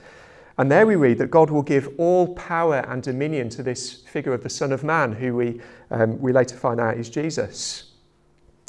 And 0.58 0.70
there 0.70 0.86
we 0.86 0.96
read 0.96 1.20
that 1.20 1.32
God 1.32 1.50
will 1.50 1.62
give 1.62 1.88
all 1.98 2.36
power 2.36 2.86
and 2.89 3.01
dominion 3.01 3.48
to 3.51 3.63
this 3.63 4.01
figure 4.01 4.34
of 4.34 4.44
the 4.44 4.50
Son 4.50 4.74
of 4.74 4.84
Man, 4.84 5.13
who 5.13 5.36
we, 5.36 5.62
um, 5.89 6.20
we 6.20 6.34
later 6.34 6.58
find 6.58 6.82
out 6.82 6.98
is 6.98 7.10
Jesus. 7.10 7.91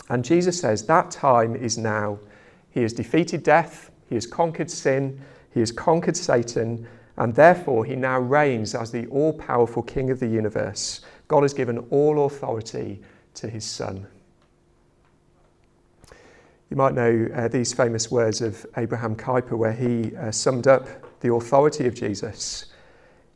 And 0.09 0.25
Jesus 0.25 0.61
says, 0.61 0.87
That 0.87 1.11
time 1.11 1.57
is 1.57 1.77
now. 1.77 2.21
He 2.71 2.83
has 2.83 2.93
defeated 2.93 3.43
death, 3.43 3.91
he 4.09 4.15
has 4.15 4.27
conquered 4.27 4.71
sin, 4.71 5.21
he 5.53 5.59
has 5.59 5.73
conquered 5.73 6.17
Satan, 6.17 6.87
and 7.17 7.35
therefore 7.35 7.85
he 7.85 7.97
now 7.97 8.21
reigns 8.21 8.75
as 8.77 8.93
the 8.93 9.07
all 9.09 9.33
powerful 9.33 9.83
King 9.83 10.11
of 10.11 10.21
the 10.21 10.29
universe. 10.29 11.01
God 11.27 11.43
has 11.43 11.53
given 11.53 11.79
all 11.91 12.25
authority 12.25 13.03
to 13.35 13.49
his 13.49 13.65
Son. 13.65 14.07
You 16.71 16.77
might 16.77 16.95
know 16.95 17.29
uh, 17.35 17.49
these 17.49 17.73
famous 17.73 18.11
words 18.11 18.41
of 18.41 18.65
Abraham 18.77 19.15
Kuyper, 19.15 19.59
where 19.59 19.73
he 19.73 20.17
uh, 20.17 20.31
summed 20.31 20.67
up 20.67 20.89
the 21.21 21.33
authority 21.33 21.87
of 21.87 21.95
Jesus. 21.95 22.67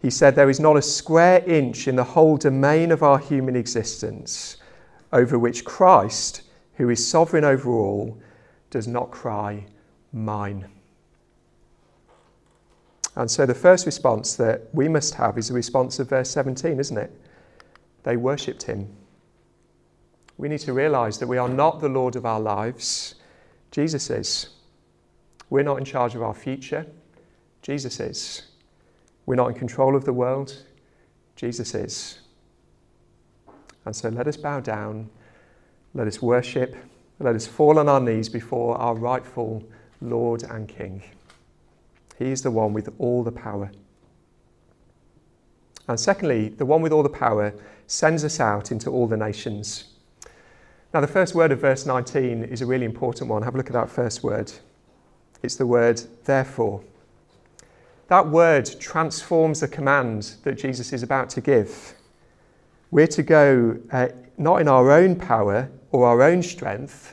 He 0.01 0.11
said, 0.11 0.35
There 0.35 0.49
is 0.49 0.61
not 0.61 0.77
a 0.77 0.83
square 0.83 1.45
inch 1.47 1.87
in 1.87 1.97
the 1.97 2.05
whole 2.05 2.37
domain 2.37 2.93
of 2.93 3.03
our 3.03 3.19
human 3.19 3.55
existence 3.55 4.57
over 5.13 5.39
which 5.39 5.65
Christ, 5.65 6.43
who 6.75 6.91
is 6.91 7.07
sovereign 7.07 7.45
over 7.45 7.71
all, 7.71 8.19
does 8.71 8.89
not 8.89 9.11
cry, 9.11 9.67
Mine. 10.13 10.67
And 13.17 13.31
so 13.31 13.47
the 13.47 13.55
first 13.55 13.87
response 13.87 14.35
that 14.37 14.69
we 14.73 14.89
must 14.89 15.15
have 15.15 15.39
is 15.39 15.49
the 15.49 15.55
response 15.55 15.99
of 15.99 16.09
verse 16.09 16.31
17, 16.31 16.79
isn't 16.79 16.97
it? 16.97 17.11
They 18.03 18.17
worshipped 18.17 18.63
him. 18.63 18.89
We 20.39 20.49
need 20.49 20.61
to 20.61 20.73
realize 20.73 21.19
that 21.19 21.27
we 21.27 21.39
are 21.39 21.49
not 21.49 21.81
the 21.81 21.89
Lord 21.89 22.17
of 22.17 22.27
our 22.27 22.41
lives, 22.41 23.15
Jesus 23.71 24.11
is. 24.11 24.51
We're 25.49 25.63
not 25.63 25.79
in 25.79 25.85
charge 25.85 26.15
of 26.15 26.23
our 26.23 26.35
future, 26.35 26.87
Jesus 27.63 28.01
is. 28.01 28.43
We're 29.25 29.37
not 29.37 29.49
in 29.49 29.55
control 29.55 29.97
of 29.97 30.05
the 30.05 30.13
world, 30.13 30.65
Jesus 31.37 31.75
is. 31.75 32.21
And 33.85 33.95
so 33.95 34.09
let 34.09 34.27
us 34.27 34.37
bow 34.37 34.61
down, 34.61 35.09
let 35.95 36.07
us 36.07 36.21
worship, 36.21 36.77
let 37.19 37.35
us 37.35 37.47
fall 37.47 37.79
on 37.79 37.89
our 37.89 38.01
knees 38.01 38.29
before 38.29 38.77
our 38.77 38.95
rightful 38.95 39.65
Lord 40.01 40.43
and 40.43 40.69
King. 40.69 41.03
He 42.19 42.31
is 42.31 42.43
the 42.43 42.51
one 42.51 42.73
with 42.73 42.89
all 42.99 43.23
the 43.23 43.33
power. 43.33 43.71
And 45.89 45.99
secondly, 45.99 46.49
the 46.49 46.67
one 46.67 46.83
with 46.83 46.93
all 46.93 47.03
the 47.03 47.09
power 47.09 47.55
sends 47.87 48.25
us 48.25 48.41
out 48.41 48.73
into 48.73 48.91
all 48.91 49.07
the 49.07 49.17
nations. 49.17 49.96
Now, 50.97 51.03
the 51.03 51.09
first 51.09 51.35
word 51.35 51.53
of 51.53 51.61
verse 51.61 51.85
19 51.85 52.45
is 52.45 52.63
a 52.63 52.67
really 52.67 52.87
important 52.87 53.29
one. 53.29 53.43
Have 53.43 53.55
a 53.55 53.59
look 53.59 53.67
at 53.67 53.75
that 53.75 53.91
first 53.91 54.23
word. 54.23 54.51
It's 55.43 55.57
the 55.57 55.67
word 55.67 56.01
therefore. 56.25 56.83
That 58.09 58.27
word 58.27 58.65
transforms 58.81 59.61
the 59.61 59.69
command 59.69 60.37
that 60.45 60.55
Jesus 60.55 60.95
is 60.95 61.03
about 61.03 61.29
to 61.29 61.43
give. 61.43 61.93
We're 62.91 63.09
to 63.09 63.23
go 63.23 63.79
uh, 63.93 64.09
not 64.39 64.63
in 64.63 64.69
our 64.69 64.91
own 64.91 65.17
power 65.17 65.71
or 65.93 66.07
our 66.07 66.23
own 66.23 66.43
strength, 66.43 67.13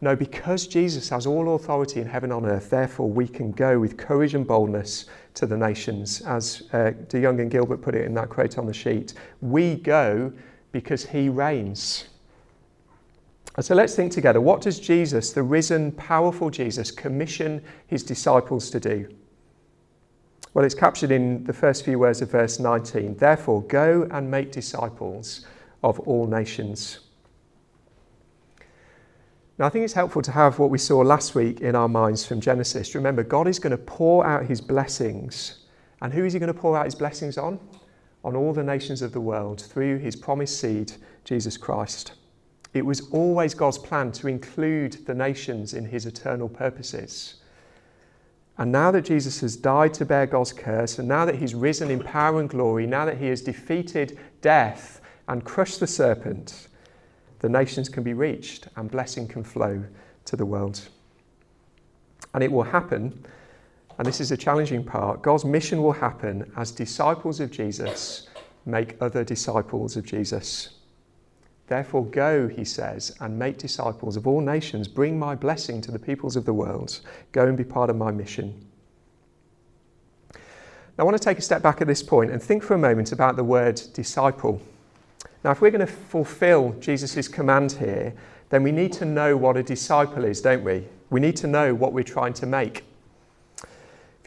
no, 0.00 0.14
because 0.14 0.68
Jesus 0.68 1.08
has 1.08 1.26
all 1.26 1.56
authority 1.56 2.00
in 2.00 2.06
heaven 2.06 2.30
and 2.30 2.46
on 2.46 2.48
earth, 2.52 2.70
therefore 2.70 3.10
we 3.10 3.26
can 3.26 3.50
go 3.50 3.80
with 3.80 3.96
courage 3.96 4.36
and 4.36 4.46
boldness 4.46 5.06
to 5.34 5.44
the 5.44 5.56
nations. 5.56 6.20
As 6.20 6.68
uh, 6.72 6.92
DeYoung 7.08 7.40
and 7.40 7.50
Gilbert 7.50 7.82
put 7.82 7.96
it 7.96 8.04
in 8.04 8.14
that 8.14 8.28
quote 8.28 8.58
on 8.58 8.66
the 8.66 8.72
sheet, 8.72 9.14
we 9.40 9.74
go 9.74 10.32
because 10.70 11.04
he 11.04 11.28
reigns. 11.28 12.04
And 13.58 13.64
so 13.64 13.74
let's 13.74 13.96
think 13.96 14.12
together 14.12 14.40
what 14.40 14.60
does 14.60 14.78
Jesus, 14.78 15.32
the 15.32 15.42
risen, 15.42 15.90
powerful 15.90 16.48
Jesus, 16.48 16.92
commission 16.92 17.60
his 17.88 18.04
disciples 18.04 18.70
to 18.70 18.78
do? 18.78 19.08
Well, 20.54 20.64
it's 20.64 20.76
captured 20.76 21.10
in 21.10 21.42
the 21.42 21.52
first 21.52 21.84
few 21.84 21.98
words 21.98 22.22
of 22.22 22.30
verse 22.30 22.60
19. 22.60 23.16
Therefore, 23.16 23.62
go 23.62 24.06
and 24.12 24.30
make 24.30 24.52
disciples 24.52 25.44
of 25.82 25.98
all 25.98 26.28
nations. 26.28 27.00
Now, 29.58 29.66
I 29.66 29.70
think 29.70 29.84
it's 29.84 29.92
helpful 29.92 30.22
to 30.22 30.30
have 30.30 30.60
what 30.60 30.70
we 30.70 30.78
saw 30.78 31.00
last 31.00 31.34
week 31.34 31.60
in 31.60 31.74
our 31.74 31.88
minds 31.88 32.24
from 32.24 32.40
Genesis. 32.40 32.94
Remember, 32.94 33.24
God 33.24 33.48
is 33.48 33.58
going 33.58 33.72
to 33.72 33.76
pour 33.76 34.24
out 34.24 34.46
his 34.46 34.60
blessings. 34.60 35.64
And 36.00 36.14
who 36.14 36.24
is 36.24 36.32
he 36.32 36.38
going 36.38 36.54
to 36.54 36.54
pour 36.54 36.78
out 36.78 36.84
his 36.84 36.94
blessings 36.94 37.36
on? 37.36 37.58
On 38.22 38.36
all 38.36 38.52
the 38.52 38.62
nations 38.62 39.02
of 39.02 39.10
the 39.10 39.20
world 39.20 39.62
through 39.62 39.98
his 39.98 40.14
promised 40.14 40.60
seed, 40.60 40.92
Jesus 41.24 41.56
Christ. 41.56 42.12
It 42.74 42.84
was 42.84 43.08
always 43.10 43.54
God's 43.54 43.78
plan 43.78 44.12
to 44.12 44.28
include 44.28 45.06
the 45.06 45.14
nations 45.14 45.74
in 45.74 45.86
his 45.86 46.06
eternal 46.06 46.48
purposes. 46.48 47.36
And 48.58 48.72
now 48.72 48.90
that 48.90 49.04
Jesus 49.04 49.40
has 49.40 49.56
died 49.56 49.94
to 49.94 50.04
bear 50.04 50.26
God's 50.26 50.52
curse, 50.52 50.98
and 50.98 51.06
now 51.06 51.24
that 51.24 51.36
he's 51.36 51.54
risen 51.54 51.90
in 51.90 52.00
power 52.00 52.40
and 52.40 52.50
glory, 52.50 52.86
now 52.86 53.04
that 53.04 53.18
he 53.18 53.26
has 53.28 53.40
defeated 53.40 54.18
death 54.40 55.00
and 55.28 55.44
crushed 55.44 55.80
the 55.80 55.86
serpent, 55.86 56.68
the 57.38 57.48
nations 57.48 57.88
can 57.88 58.02
be 58.02 58.14
reached 58.14 58.66
and 58.76 58.90
blessing 58.90 59.28
can 59.28 59.44
flow 59.44 59.84
to 60.24 60.36
the 60.36 60.44
world. 60.44 60.88
And 62.34 62.42
it 62.42 62.50
will 62.50 62.64
happen, 62.64 63.24
and 63.96 64.06
this 64.06 64.20
is 64.20 64.32
a 64.32 64.36
challenging 64.36 64.84
part 64.84 65.22
God's 65.22 65.44
mission 65.44 65.82
will 65.82 65.92
happen 65.92 66.50
as 66.56 66.72
disciples 66.72 67.40
of 67.40 67.50
Jesus 67.50 68.28
make 68.66 68.96
other 69.00 69.24
disciples 69.24 69.96
of 69.96 70.04
Jesus. 70.04 70.77
Therefore, 71.68 72.06
go, 72.06 72.48
he 72.48 72.64
says, 72.64 73.14
and 73.20 73.38
make 73.38 73.58
disciples 73.58 74.16
of 74.16 74.26
all 74.26 74.40
nations. 74.40 74.88
Bring 74.88 75.18
my 75.18 75.34
blessing 75.34 75.80
to 75.82 75.90
the 75.90 75.98
peoples 75.98 76.34
of 76.34 76.46
the 76.46 76.54
world. 76.54 77.00
Go 77.32 77.46
and 77.46 77.56
be 77.56 77.64
part 77.64 77.90
of 77.90 77.96
my 77.96 78.10
mission. 78.10 78.66
Now, 80.32 80.40
I 81.00 81.02
want 81.04 81.16
to 81.16 81.22
take 81.22 81.38
a 81.38 81.42
step 81.42 81.62
back 81.62 81.82
at 81.82 81.86
this 81.86 82.02
point 82.02 82.30
and 82.30 82.42
think 82.42 82.62
for 82.62 82.74
a 82.74 82.78
moment 82.78 83.12
about 83.12 83.36
the 83.36 83.44
word 83.44 83.80
disciple. 83.92 84.60
Now, 85.44 85.50
if 85.50 85.60
we're 85.60 85.70
going 85.70 85.86
to 85.86 85.92
fulfill 85.92 86.72
Jesus' 86.80 87.28
command 87.28 87.72
here, 87.72 88.14
then 88.48 88.62
we 88.62 88.72
need 88.72 88.92
to 88.94 89.04
know 89.04 89.36
what 89.36 89.58
a 89.58 89.62
disciple 89.62 90.24
is, 90.24 90.40
don't 90.40 90.64
we? 90.64 90.86
We 91.10 91.20
need 91.20 91.36
to 91.36 91.46
know 91.46 91.74
what 91.74 91.92
we're 91.92 92.02
trying 92.02 92.32
to 92.34 92.46
make. 92.46 92.84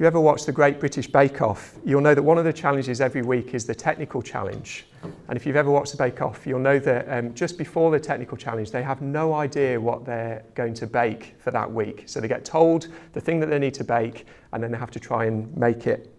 You 0.01 0.08
ever 0.08 0.20
watch 0.20 0.46
the 0.46 0.51
Great 0.51 0.79
British 0.79 1.05
Bake 1.05 1.43
Off, 1.43 1.75
you'll 1.86 2.01
know 2.01 2.15
that 2.15 2.24
one 2.24 2.39
of 2.39 2.43
the 2.43 2.51
challenges 2.51 3.01
every 3.01 3.22
week 3.22 3.53
is 3.53 3.67
the 3.67 3.75
technical 3.75 4.24
challenge. 4.24 4.88
And 5.27 5.38
if 5.38 5.46
you've 5.46 5.55
ever 5.55 5.70
watched 5.70 5.91
the 5.91 5.98
Bake 6.00 6.24
Off, 6.24 6.48
you'll 6.48 6.58
know 6.58 6.79
that 6.79 7.08
um, 7.08 7.36
just 7.36 7.55
before 7.55 7.91
the 7.91 8.00
technical 8.00 8.36
challenge, 8.36 8.72
they 8.72 8.81
have 8.81 9.03
no 9.03 9.36
idea 9.36 9.79
what 9.79 10.03
they're 10.03 10.43
going 10.55 10.74
to 10.74 10.88
bake 10.88 11.36
for 11.38 11.51
that 11.51 11.72
week. 11.72 12.05
So 12.08 12.20
they 12.20 12.27
get 12.27 12.43
told 12.43 12.88
the 13.13 13.22
thing 13.22 13.39
that 13.41 13.51
they 13.51 13.60
need 13.60 13.75
to 13.75 13.84
bake, 13.84 14.25
and 14.53 14.63
then 14.63 14.72
they 14.72 14.77
have 14.79 14.89
to 14.89 15.00
try 15.00 15.25
and 15.25 15.55
make 15.55 15.86
it. 15.86 16.12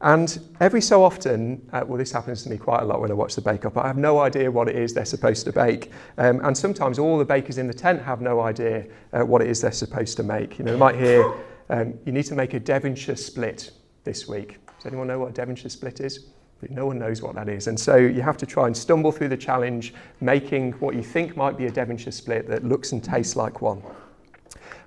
And 0.00 0.38
every 0.60 0.80
so 0.80 1.02
often, 1.02 1.68
uh, 1.72 1.82
well, 1.84 1.98
this 1.98 2.12
happens 2.12 2.44
to 2.44 2.50
me 2.50 2.56
quite 2.56 2.82
a 2.82 2.84
lot 2.84 3.00
when 3.00 3.10
I 3.10 3.14
watch 3.14 3.34
the 3.34 3.42
Bake 3.42 3.66
Off, 3.66 3.76
I 3.78 3.88
have 3.88 3.98
no 3.98 4.20
idea 4.20 4.48
what 4.48 4.68
it 4.68 4.76
is 4.76 4.94
they're 4.94 5.04
supposed 5.04 5.44
to 5.46 5.52
bake. 5.52 5.90
Um, 6.18 6.40
and 6.44 6.56
sometimes 6.56 7.00
all 7.00 7.18
the 7.18 7.24
bakers 7.24 7.58
in 7.58 7.66
the 7.66 7.74
tent 7.74 8.00
have 8.00 8.20
no 8.20 8.38
idea 8.38 8.86
uh, 9.12 9.26
what 9.26 9.42
it 9.42 9.48
is 9.48 9.60
they're 9.60 9.72
supposed 9.72 10.16
to 10.18 10.22
make. 10.22 10.56
You 10.60 10.64
know, 10.64 10.72
they 10.72 10.78
might 10.78 10.94
hear 10.94 11.34
um, 11.70 11.94
you 12.04 12.12
need 12.12 12.24
to 12.24 12.34
make 12.34 12.52
a 12.54 12.60
Devonshire 12.60 13.16
split 13.16 13.70
this 14.04 14.28
week. 14.28 14.58
Does 14.76 14.86
anyone 14.86 15.06
know 15.06 15.18
what 15.20 15.30
a 15.30 15.32
Devonshire 15.32 15.70
split 15.70 16.00
is? 16.00 16.26
No 16.68 16.84
one 16.84 16.98
knows 16.98 17.22
what 17.22 17.34
that 17.36 17.48
is. 17.48 17.68
And 17.68 17.80
so 17.80 17.96
you 17.96 18.20
have 18.20 18.36
to 18.36 18.44
try 18.44 18.66
and 18.66 18.76
stumble 18.76 19.12
through 19.12 19.28
the 19.28 19.36
challenge, 19.36 19.94
making 20.20 20.72
what 20.72 20.94
you 20.94 21.02
think 21.02 21.36
might 21.36 21.56
be 21.56 21.66
a 21.66 21.70
Devonshire 21.70 22.12
split 22.12 22.48
that 22.48 22.64
looks 22.64 22.92
and 22.92 23.02
tastes 23.02 23.34
like 23.34 23.62
one. 23.62 23.82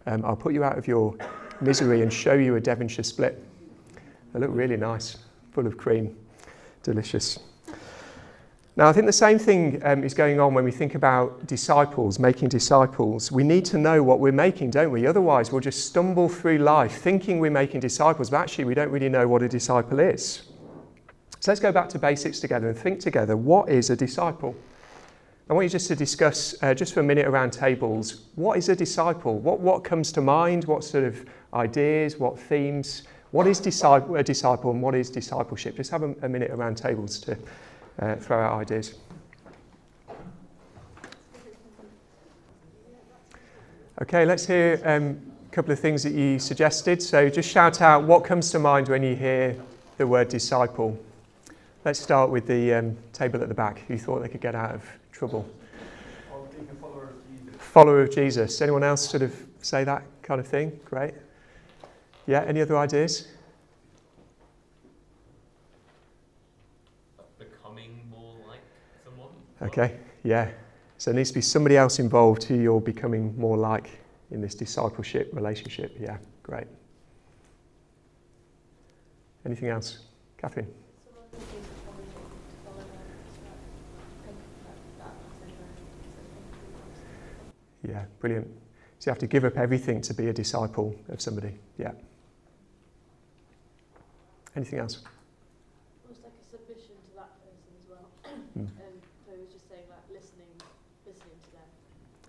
Um, 0.06 0.24
I'll 0.24 0.36
put 0.36 0.54
you 0.54 0.64
out 0.64 0.78
of 0.78 0.88
your 0.88 1.16
misery 1.62 2.02
and 2.02 2.14
show 2.14 2.34
you 2.34 2.58
a 2.58 2.60
Devonshire 2.60 3.04
split. 3.04 3.44
They 4.34 4.40
look 4.40 4.52
really 4.54 4.78
nice, 4.78 5.18
full 5.52 5.66
of 5.66 5.78
cream, 5.78 6.16
delicious. 6.84 7.40
Now, 8.76 8.88
I 8.88 8.94
think 8.94 9.06
the 9.06 9.14
same 9.14 9.38
thing 9.38 9.80
um, 9.86 10.04
is 10.04 10.16
going 10.16 10.40
on 10.40 10.56
when 10.56 10.64
we 10.64 10.72
think 10.72 10.96
about 10.96 11.46
disciples, 11.46 12.18
making 12.18 12.50
disciples. 12.50 13.32
We 13.32 13.44
need 13.44 13.66
to 13.66 13.78
know 13.78 14.02
what 14.02 14.20
we're 14.20 14.32
making, 14.32 14.72
don't 14.72 14.90
we? 14.90 15.06
Otherwise, 15.06 15.52
we'll 15.52 15.62
just 15.62 15.86
stumble 15.86 16.28
through 16.28 16.58
life 16.58 16.94
thinking 16.94 17.40
we're 17.40 17.52
making 17.52 17.82
disciples, 17.82 18.32
but 18.32 18.38
actually, 18.38 18.66
we 18.66 18.74
don't 18.74 18.90
really 18.90 19.10
know 19.10 19.28
what 19.28 19.44
a 19.44 19.48
disciple 19.48 20.00
is. 20.00 20.50
So 21.40 21.52
let's 21.52 21.62
go 21.62 21.72
back 21.72 21.88
to 21.90 22.00
basics 22.00 22.40
together 22.40 22.68
and 22.70 22.76
think 22.76 23.00
together 23.00 23.38
what 23.38 23.70
is 23.70 23.92
a 23.92 23.96
disciple? 23.96 24.56
I 25.50 25.54
want 25.54 25.66
you 25.66 25.70
just 25.70 25.88
to 25.90 25.96
discuss, 25.96 26.56
uh, 26.64 26.74
just 26.74 26.96
for 26.96 27.02
a 27.02 27.04
minute 27.04 27.28
around 27.28 27.52
tables, 27.52 28.28
what 28.34 28.58
is 28.58 28.70
a 28.70 28.76
disciple? 28.76 29.38
What, 29.38 29.60
what 29.60 29.84
comes 29.84 30.12
to 30.14 30.22
mind? 30.22 30.66
What 30.66 30.84
sort 30.84 31.04
of 31.04 31.24
ideas? 31.54 32.18
What 32.18 32.40
themes? 32.40 33.04
What 33.30 33.46
is 33.46 33.60
disciple, 33.60 34.16
a 34.16 34.24
disciple 34.24 34.72
and 34.72 34.82
what 34.82 34.96
is 34.96 35.12
discipleship? 35.12 35.76
Just 35.76 35.92
have 35.92 36.02
a, 36.02 36.16
a 36.24 36.30
minute 36.30 36.50
around 36.50 36.78
tables 36.78 37.20
to 37.20 37.38
uh, 38.00 38.16
throw 38.16 38.40
out 38.40 38.60
ideas. 38.60 38.96
Okay, 44.02 44.26
let's 44.26 44.46
hear 44.46 44.82
um, 44.86 45.22
a 45.48 45.54
couple 45.54 45.72
of 45.72 45.80
things 45.80 46.04
that 46.04 46.14
you 46.14 46.40
suggested. 46.40 47.02
So 47.02 47.30
just 47.30 47.50
shout 47.50 47.82
out 47.82 48.04
what 48.04 48.24
comes 48.24 48.50
to 48.52 48.60
mind 48.60 48.90
when 48.90 49.04
you 49.04 49.16
hear 49.16 49.56
the 49.98 50.08
word 50.08 50.30
disciple. 50.30 50.98
Let's 51.86 52.00
start 52.00 52.30
with 52.30 52.48
the 52.48 52.74
um, 52.74 52.98
table 53.12 53.42
at 53.42 53.50
the 53.50 53.54
back 53.54 53.80
who 53.88 53.98
thought 53.98 54.22
they 54.22 54.30
could 54.30 54.42
get 54.42 54.56
out 54.56 54.74
of 54.74 54.84
trouble. 55.12 55.48
follower 56.80 57.04
of 57.04 57.30
Jesus. 57.30 57.56
Follower 57.60 58.02
of 58.02 58.12
Jesus. 58.12 58.62
Anyone 58.62 58.84
else 58.84 59.10
sort 59.10 59.22
of 59.22 59.36
say 59.62 59.84
that 59.84 60.04
kind 60.22 60.40
of 60.40 60.48
thing? 60.48 60.80
Great. 60.86 61.14
Yeah, 62.26 62.44
any 62.44 62.62
other 62.62 62.78
ideas? 62.78 63.28
Becoming 67.38 68.00
more 68.10 68.36
like 68.48 68.62
someone. 69.04 69.30
Okay, 69.64 69.98
yeah. 70.24 70.50
So 70.98 71.12
there 71.12 71.18
needs 71.18 71.30
to 71.30 71.36
be 71.36 71.42
somebody 71.42 71.78
else 71.78 72.00
involved 72.00 72.44
who 72.44 72.56
you're 72.56 72.82
becoming 72.82 73.38
more 73.38 73.58
like 73.58 73.90
in 74.32 74.42
this 74.42 74.56
discipleship 74.56 75.30
relationship. 75.34 75.96
Yeah, 76.00 76.18
great. 76.44 76.68
Anything 79.46 79.70
else? 79.70 80.00
Catherine? 80.38 80.68
Yeah, 87.88 88.06
brilliant. 88.20 88.48
So 89.00 89.10
you 89.10 89.12
have 89.12 89.20
to 89.20 89.28
give 89.28 89.44
up 89.44 89.58
everything 89.58 90.02
to 90.02 90.14
be 90.14 90.30
a 90.30 90.34
disciple 90.34 90.96
of 91.10 91.20
somebody. 91.22 91.58
Yeah. 91.78 91.92
Anything 94.56 94.80
else? 94.80 95.04
almost 96.06 96.24
like 96.24 96.34
a 96.40 96.46
submission 96.50 96.96
to 97.10 97.16
that 97.16 97.32
person 97.44 97.72
as 97.76 97.90
well. 97.90 98.08
Mm. 98.58 98.62
Um, 98.62 98.96
so 99.26 99.32
I 99.34 99.40
was 99.42 99.52
just 99.52 99.68
saying 99.68 99.84
like 99.90 100.06
listening, 100.14 100.48
listening 101.06 101.38
to 101.44 101.52
them. 101.52 101.68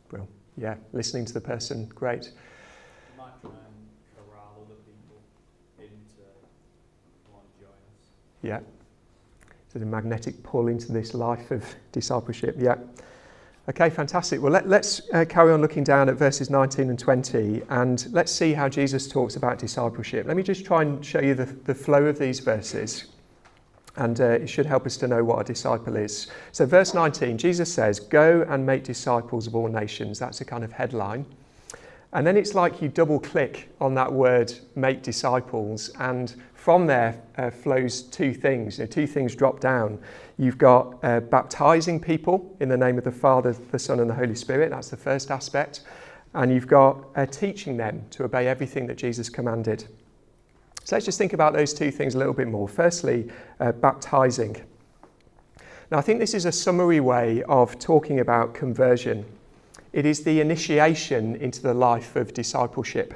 Brill. 0.09 0.29
Yeah, 0.57 0.77
listening 0.93 1.25
to 1.27 1.33
the 1.33 1.41
person. 1.41 1.87
Great. 1.87 2.27
You 2.27 3.19
might 3.19 3.41
try 3.41 3.51
and 3.51 3.89
corral 4.17 4.65
other 4.65 4.77
people 4.87 5.21
into 5.79 6.23
want 7.33 7.45
to 7.55 7.65
join 7.65 7.71
us. 7.71 8.11
Yeah. 8.43 8.61
So 9.73 9.79
the 9.81 9.87
magnetic 9.87 10.43
pull 10.45 10.69
into 10.69 10.93
this 10.93 11.15
life 11.15 11.51
of 11.51 11.65
discipleship. 11.91 12.57
Yeah. 12.59 12.77
Okay, 13.69 13.89
fantastic. 13.89 14.43
Well, 14.43 14.53
let, 14.53 14.67
us 14.67 15.01
uh, 15.13 15.25
carry 15.27 15.51
on 15.51 15.63
looking 15.63 15.85
down 15.85 16.11
at 16.11 16.17
verses 16.17 16.51
19 16.51 16.91
and 16.91 16.99
20 16.99 17.63
and 17.71 18.07
let's 18.13 18.31
see 18.31 18.53
how 18.53 18.69
Jesus 18.69 19.09
talks 19.09 19.37
about 19.37 19.59
discipleship. 19.59 20.27
Let 20.27 20.37
me 20.37 20.43
just 20.43 20.67
try 20.67 20.83
and 20.83 21.05
show 21.05 21.21
you 21.21 21.35
the, 21.35 21.47
the 21.47 21.75
flow 21.75 22.05
of 22.05 22.19
these 22.19 22.41
verses 22.41 23.07
and 23.97 24.21
uh, 24.21 24.25
it 24.25 24.49
should 24.49 24.67
help 24.67 24.87
us 24.87 24.97
to 24.99 25.09
know 25.09 25.23
what 25.23 25.41
a 25.41 25.45
disciple 25.45 25.97
is. 25.97 26.29
So, 26.53 26.67
verse 26.67 26.95
19, 26.95 27.39
Jesus 27.39 27.73
says, 27.73 28.01
Go 28.01 28.45
and 28.49 28.67
make 28.67 28.85
disciples 28.85 29.47
of 29.47 29.55
all 29.55 29.69
nations. 29.69 30.19
That's 30.19 30.41
a 30.41 30.45
kind 30.45 30.65
of 30.65 30.73
headline. 30.73 31.27
And 32.13 32.25
then 32.25 32.37
it's 32.37 32.55
like 32.55 32.81
you 32.81 32.89
double 32.89 33.19
click 33.19 33.69
on 33.81 33.95
that 33.95 34.13
word, 34.13 34.53
make 34.77 35.03
disciples, 35.03 35.91
and 35.99 36.35
from 36.55 36.87
there 36.87 37.21
uh, 37.37 37.51
flows 37.51 38.03
two 38.03 38.33
things. 38.33 38.79
You 38.79 38.85
know, 38.85 38.91
two 38.91 39.07
things 39.07 39.35
drop 39.35 39.59
down. 39.59 39.99
You've 40.39 40.59
got 40.59 40.97
uh, 41.03 41.21
baptizing 41.21 42.01
people 42.01 42.57
in 42.61 42.69
the 42.69 42.77
name 42.77 42.99
of 42.99 43.05
the 43.05 43.13
Father, 43.13 43.53
the 43.53 43.79
Son, 43.79 43.99
and 43.99 44.09
the 44.09 44.15
Holy 44.15 44.37
Spirit. 44.37 44.71
That's 44.71 44.91
the 44.91 44.97
first 44.97 45.31
aspect. 45.33 45.83
And 46.35 46.53
you've 46.53 46.69
got 46.69 47.05
uh, 47.17 47.27
teaching 47.27 47.77
them 47.77 48.07
to 48.11 48.25
obey 48.25 48.47
everything 48.47 48.87
that 48.87 48.97
Jesus 48.97 49.29
commanded. 49.29 49.87
So 50.85 50.97
let's 50.97 51.07
just 51.07 51.19
think 51.19 51.33
about 51.33 51.55
those 51.55 51.73
two 51.73 51.91
things 51.91 52.15
a 52.15 52.19
little 52.19 52.35
bit 52.35 52.47
more. 52.47 52.69
Firstly, 52.69 53.31
uh, 53.59 53.73
baptizing. 53.73 54.57
Now, 55.91 55.99
I 55.99 56.03
think 56.03 56.19
this 56.19 56.35
is 56.35 56.45
a 56.45 56.53
summary 56.53 57.01
way 57.01 57.43
of 57.45 57.79
talking 57.79 58.21
about 58.21 58.55
conversion. 58.55 59.25
It 59.93 60.05
is 60.05 60.25
the 60.25 60.41
initiation 60.41 61.37
into 61.37 61.63
the 61.63 61.73
life 61.73 62.17
of 62.17 62.35
discipleship. 62.35 63.15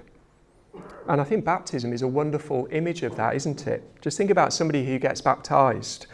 And 1.08 1.20
I 1.20 1.24
think 1.24 1.44
baptism 1.44 1.92
is 1.92 2.02
a 2.02 2.08
wonderful 2.08 2.68
image 2.70 3.02
of 3.02 3.16
that, 3.16 3.34
isn't 3.34 3.66
it? 3.66 3.82
Just 4.00 4.16
think 4.16 4.30
about 4.30 4.52
somebody 4.52 4.86
who 4.86 4.98
gets 4.98 5.20
baptized. 5.20 6.06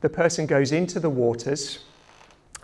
The 0.00 0.08
person 0.08 0.46
goes 0.46 0.72
into 0.72 1.00
the 1.00 1.10
waters 1.10 1.80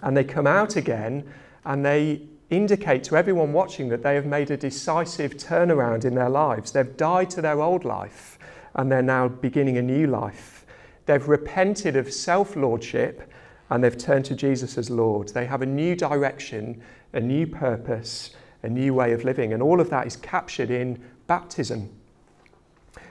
and 0.03 0.17
they 0.17 0.25
come 0.25 0.47
out 0.47 0.77
again 0.77 1.25
and 1.65 1.85
they 1.85 2.23
indicate 2.51 3.05
to 3.05 3.17
everyone 3.17 3.53
watching 3.53 3.89
that 3.91 4.03
they 4.03 4.15
have 4.15 4.27
made 4.27 4.51
a 4.51 4.57
decisive 4.57 5.37
turnaround 5.37 6.05
in 6.05 6.15
their 6.15 6.31
lives. 6.31 6.73
They've 6.73 6.97
died 6.97 7.31
to 7.31 7.43
their 7.43 7.61
old 7.61 7.85
life 7.85 8.39
and 8.75 8.91
they're 8.91 9.03
now 9.03 9.29
beginning 9.29 9.77
a 9.77 9.83
new 9.83 10.07
life. 10.07 10.65
They've 11.07 11.27
repented 11.27 11.97
of 11.97 12.13
self 12.13 12.57
lordship 12.57 13.31
and 13.71 13.85
they've 13.85 13.97
turned 13.97 14.25
to 14.27 14.35
Jesus 14.35 14.79
as 14.79 14.89
Lord. 14.89 15.29
They 15.29 15.47
have 15.47 15.63
a 15.63 15.67
new 15.67 15.95
direction, 15.95 16.81
a 17.13 17.21
new 17.21 17.47
purpose, 17.47 18.31
a 18.63 18.69
new 18.69 18.95
way 18.95 19.13
of 19.13 19.25
living, 19.25 19.53
and 19.53 19.63
all 19.63 19.81
of 19.81 19.91
that 19.91 20.07
is 20.07 20.17
captured 20.17 20.71
in 20.71 21.03
baptism. 21.27 21.91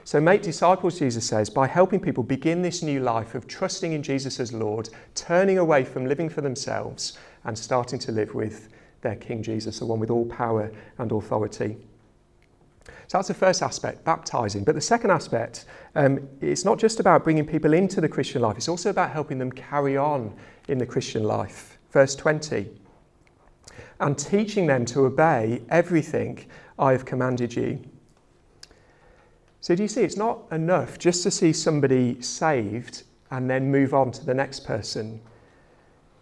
So, 0.04 0.20
make 0.20 0.42
disciples, 0.42 0.98
Jesus 0.98 1.26
says, 1.26 1.50
by 1.50 1.66
helping 1.66 2.00
people 2.00 2.24
begin 2.24 2.62
this 2.62 2.82
new 2.82 3.00
life 3.00 3.34
of 3.34 3.46
trusting 3.46 3.92
in 3.92 4.02
Jesus 4.02 4.40
as 4.40 4.52
Lord, 4.52 4.88
turning 5.14 5.58
away 5.58 5.84
from 5.84 6.06
living 6.06 6.28
for 6.28 6.40
themselves, 6.40 7.18
and 7.44 7.56
starting 7.56 7.98
to 8.00 8.12
live 8.12 8.34
with 8.34 8.68
their 9.00 9.16
King 9.16 9.42
Jesus, 9.42 9.78
the 9.78 9.86
one 9.86 10.00
with 10.00 10.10
all 10.10 10.26
power 10.26 10.70
and 10.98 11.12
authority. 11.12 11.76
So 13.06 13.18
that's 13.18 13.28
the 13.28 13.34
first 13.34 13.62
aspect, 13.62 14.04
baptizing. 14.04 14.64
But 14.64 14.74
the 14.74 14.80
second 14.80 15.10
aspect, 15.10 15.64
um, 15.94 16.28
it's 16.40 16.64
not 16.64 16.78
just 16.78 17.00
about 17.00 17.24
bringing 17.24 17.46
people 17.46 17.72
into 17.72 18.00
the 18.00 18.08
Christian 18.08 18.42
life, 18.42 18.56
it's 18.56 18.68
also 18.68 18.90
about 18.90 19.10
helping 19.10 19.38
them 19.38 19.52
carry 19.52 19.96
on 19.96 20.34
in 20.68 20.78
the 20.78 20.86
Christian 20.86 21.24
life. 21.24 21.78
Verse 21.90 22.14
20 22.14 22.68
and 24.00 24.18
teaching 24.18 24.66
them 24.66 24.84
to 24.86 25.06
obey 25.06 25.62
everything 25.70 26.44
I 26.78 26.92
have 26.92 27.04
commanded 27.04 27.54
you. 27.54 27.80
So, 29.60 29.74
do 29.74 29.82
you 29.82 29.88
see, 29.88 30.02
it's 30.02 30.16
not 30.16 30.42
enough 30.52 30.98
just 30.98 31.22
to 31.24 31.30
see 31.30 31.52
somebody 31.52 32.20
saved 32.22 33.02
and 33.30 33.50
then 33.50 33.70
move 33.70 33.92
on 33.92 34.12
to 34.12 34.24
the 34.24 34.34
next 34.34 34.64
person. 34.64 35.20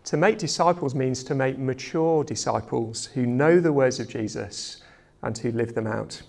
To 0.06 0.16
make 0.16 0.38
disciples 0.38 0.94
means 0.94 1.24
to 1.24 1.34
make 1.34 1.58
mature 1.58 2.22
disciples 2.22 3.06
who 3.06 3.26
know 3.26 3.58
the 3.58 3.72
words 3.72 3.98
of 3.98 4.08
Jesus 4.08 4.82
and 5.22 5.36
who 5.36 5.50
live 5.50 5.74
them 5.74 5.88
out. 5.88 6.22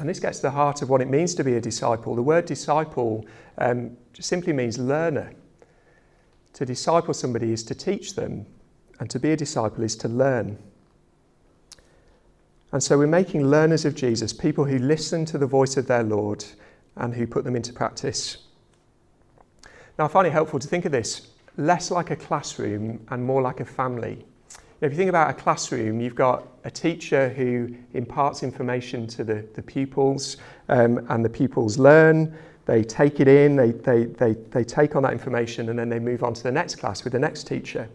And 0.00 0.08
this 0.08 0.18
gets 0.18 0.38
to 0.38 0.42
the 0.42 0.50
heart 0.50 0.82
of 0.82 0.90
what 0.90 1.00
it 1.00 1.08
means 1.08 1.34
to 1.36 1.44
be 1.44 1.54
a 1.54 1.60
disciple. 1.60 2.16
The 2.16 2.22
word 2.22 2.46
disciple 2.46 3.24
um, 3.58 3.96
simply 4.18 4.52
means 4.52 4.78
learner. 4.78 5.32
To 6.54 6.66
disciple 6.66 7.14
somebody 7.14 7.52
is 7.52 7.62
to 7.64 7.74
teach 7.74 8.16
them, 8.16 8.46
and 8.98 9.08
to 9.10 9.20
be 9.20 9.30
a 9.30 9.36
disciple 9.36 9.84
is 9.84 9.94
to 9.96 10.08
learn. 10.08 10.58
And 12.72 12.82
so 12.82 12.98
we're 12.98 13.06
making 13.06 13.46
learners 13.46 13.84
of 13.84 13.94
Jesus, 13.94 14.32
people 14.32 14.64
who 14.64 14.78
listen 14.78 15.24
to 15.26 15.38
the 15.38 15.46
voice 15.46 15.76
of 15.76 15.86
their 15.86 16.02
Lord 16.02 16.44
and 16.96 17.14
who 17.14 17.28
put 17.28 17.44
them 17.44 17.54
into 17.54 17.72
practice. 17.72 18.38
Now, 19.96 20.06
I 20.06 20.08
find 20.08 20.26
it 20.26 20.32
helpful 20.32 20.58
to 20.58 20.66
think 20.66 20.84
of 20.84 20.90
this 20.90 21.29
less 21.56 21.90
like 21.90 22.10
a 22.10 22.16
classroom 22.16 23.04
and 23.10 23.24
more 23.24 23.42
like 23.42 23.60
a 23.60 23.64
family. 23.64 24.24
If 24.80 24.92
you 24.92 24.96
think 24.96 25.10
about 25.10 25.28
a 25.28 25.34
classroom, 25.34 26.00
you've 26.00 26.14
got 26.14 26.48
a 26.64 26.70
teacher 26.70 27.28
who 27.28 27.74
imparts 27.92 28.42
information 28.42 29.06
to 29.08 29.24
the, 29.24 29.46
the 29.54 29.62
pupils, 29.62 30.38
um, 30.70 31.04
and 31.10 31.22
the 31.22 31.28
pupils 31.28 31.78
learn, 31.78 32.34
they 32.64 32.82
take 32.82 33.20
it 33.20 33.28
in, 33.28 33.56
they, 33.56 33.72
they, 33.72 34.04
they, 34.04 34.32
they 34.50 34.64
take 34.64 34.96
on 34.96 35.02
that 35.02 35.12
information, 35.12 35.68
and 35.68 35.78
then 35.78 35.90
they 35.90 35.98
move 35.98 36.22
on 36.22 36.32
to 36.32 36.42
the 36.42 36.52
next 36.52 36.76
class 36.76 37.04
with 37.04 37.12
the 37.12 37.18
next 37.18 37.46
teacher. 37.46 37.88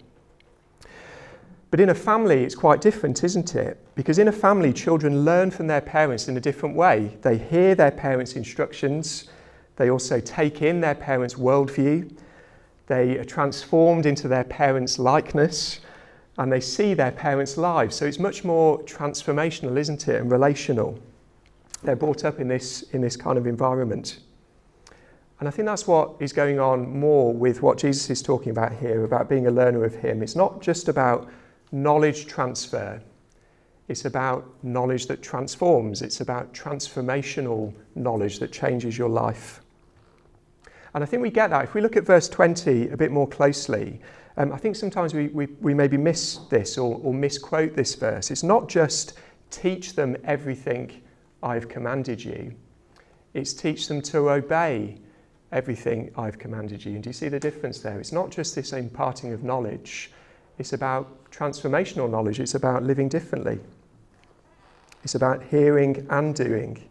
But 1.72 1.80
in 1.80 1.90
a 1.90 1.96
family, 1.96 2.44
it's 2.44 2.56
quite 2.56 2.82
different, 2.82 3.24
isn't 3.24 3.56
it? 3.56 3.84
Because 3.96 4.20
in 4.20 4.28
a 4.28 4.32
family, 4.32 4.72
children 4.72 5.26
learn 5.26 5.50
from 5.50 5.66
their 5.66 5.82
parents 5.82 6.28
in 6.28 6.38
a 6.38 6.40
different 6.40 6.76
way. 6.76 7.18
They 7.22 7.38
hear 7.38 7.74
their 7.74 7.92
parents' 7.92 8.34
instructions, 8.34 9.30
they 9.78 9.90
also 9.90 10.20
take 10.20 10.62
in 10.62 10.82
their 10.82 10.96
parents' 10.96 11.34
worldview, 11.34 12.16
they 12.88 13.18
are 13.18 13.24
transformed 13.24 14.06
into 14.06 14.28
their 14.28 14.44
parents' 14.44 15.00
likeness, 15.00 15.80
and 16.38 16.52
they 16.52 16.60
see 16.60 16.94
their 16.94 17.12
parents' 17.12 17.58
lives. 17.58 17.96
So 17.96 18.06
it's 18.06 18.20
much 18.20 18.44
more 18.44 18.82
transformational, 18.84 19.78
isn't 19.78 20.08
it, 20.08 20.22
and 20.22 20.32
relational. 20.32 21.00
They're 21.84 21.96
brought 21.96 22.26
up 22.26 22.40
in 22.40 22.48
this, 22.48 22.84
in 22.94 23.02
this 23.02 23.16
kind 23.16 23.38
of 23.38 23.48
environment. 23.48 24.20
And 25.40 25.48
I 25.48 25.52
think 25.52 25.66
that's 25.66 25.88
what 25.88 26.16
is 26.20 26.32
going 26.32 26.60
on 26.60 26.98
more 26.98 27.34
with 27.34 27.62
what 27.62 27.78
Jesus 27.78 28.10
is 28.10 28.22
talking 28.22 28.52
about 28.52 28.74
here 28.74 29.04
about 29.04 29.28
being 29.28 29.48
a 29.48 29.52
learner 29.52 29.84
of 29.84 29.96
Him. 29.96 30.22
It's 30.22 30.36
not 30.36 30.62
just 30.62 30.88
about 30.88 31.30
knowledge 31.72 32.26
transfer, 32.26 33.02
it's 33.88 34.06
about 34.06 34.48
knowledge 34.64 35.08
that 35.08 35.22
transforms, 35.22 36.02
it's 36.02 36.22
about 36.22 36.54
transformational 36.54 37.74
knowledge 37.96 38.40
that 38.40 38.52
changes 38.52 38.98
your 38.98 39.10
life. 39.10 39.62
And 40.96 41.04
I 41.04 41.08
think 41.08 41.22
we 41.22 41.30
get 41.30 41.50
that. 41.50 41.66
If 41.66 41.74
we 41.74 41.82
look 41.82 41.98
at 41.98 42.06
verse 42.06 42.30
20 42.30 42.88
a 42.88 42.96
bit 42.96 43.12
more 43.12 43.28
closely, 43.28 44.00
um, 44.38 44.54
I 44.54 44.58
think 44.58 44.78
sometimes 44.78 45.14
we, 45.14 45.28
we, 45.28 45.48
we 45.60 45.74
maybe 45.74 45.98
miss 45.98 46.38
this 46.50 46.78
or, 46.78 47.02
or 47.04 47.14
misquote 47.14 47.76
this 47.76 47.96
verse. 47.96 48.32
It's 48.32 48.44
not 48.44 48.70
just 48.70 49.20
teach 49.52 49.94
them 49.94 50.16
everything 50.24 51.02
I've 51.44 51.68
commanded 51.68 52.24
you, 52.24 52.56
it's 53.34 53.54
teach 53.54 53.90
them 53.90 54.02
to 54.04 54.30
obey 54.32 54.98
everything 55.52 56.12
I've 56.18 56.40
commanded 56.40 56.86
you. 56.86 56.94
And 56.94 57.04
do 57.04 57.10
you 57.10 57.14
see 57.14 57.28
the 57.28 57.42
difference 57.42 57.80
there? 57.80 58.00
It's 58.00 58.14
not 58.14 58.32
just 58.32 58.56
this 58.56 58.72
imparting 58.72 59.34
of 59.34 59.44
knowledge, 59.44 60.12
it's 60.58 60.72
about 60.72 61.30
transformational 61.30 62.10
knowledge, 62.10 62.40
it's 62.40 62.56
about 62.56 62.84
living 62.84 63.10
differently. 63.10 63.60
It's 65.04 65.16
about 65.16 65.44
hearing 65.44 66.08
and 66.10 66.34
doing. 66.34 66.82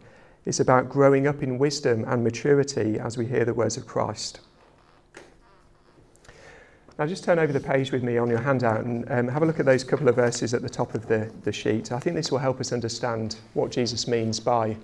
It's 0.45 0.59
about 0.59 0.89
growing 0.89 1.25
up 1.25 1.41
in 1.41 1.57
wisdom 1.57 2.05
and 2.07 2.23
maturity 2.23 2.99
as 2.99 3.17
we 3.17 3.25
hear 3.25 3.45
the 3.45 3.53
words 3.53 3.77
of 3.77 3.87
Christ. 3.87 4.41
Now, 6.97 7.07
just 7.07 7.25
turn 7.25 7.39
over 7.39 7.51
the 7.51 7.59
page 7.59 7.91
with 7.91 8.03
me 8.03 8.17
on 8.17 8.29
your 8.29 8.39
handout 8.39 8.85
and 8.85 9.11
um, 9.11 9.27
have 9.27 9.43
a 9.43 9.45
look 9.45 9.59
at 9.59 9.65
those 9.65 9.83
couple 9.83 10.07
of 10.07 10.15
verses 10.15 10.53
at 10.53 10.61
the 10.61 10.69
top 10.69 10.95
of 10.95 11.07
the, 11.07 11.29
the 11.43 11.51
sheet. 11.51 11.91
I 11.91 11.99
think 11.99 12.15
this 12.15 12.31
will 12.31 12.39
help 12.39 12.61
us 12.61 12.71
understand 12.71 13.35
what 13.53 13.71
Jesus 13.71 14.07
means 14.07 14.39
by 14.39 14.77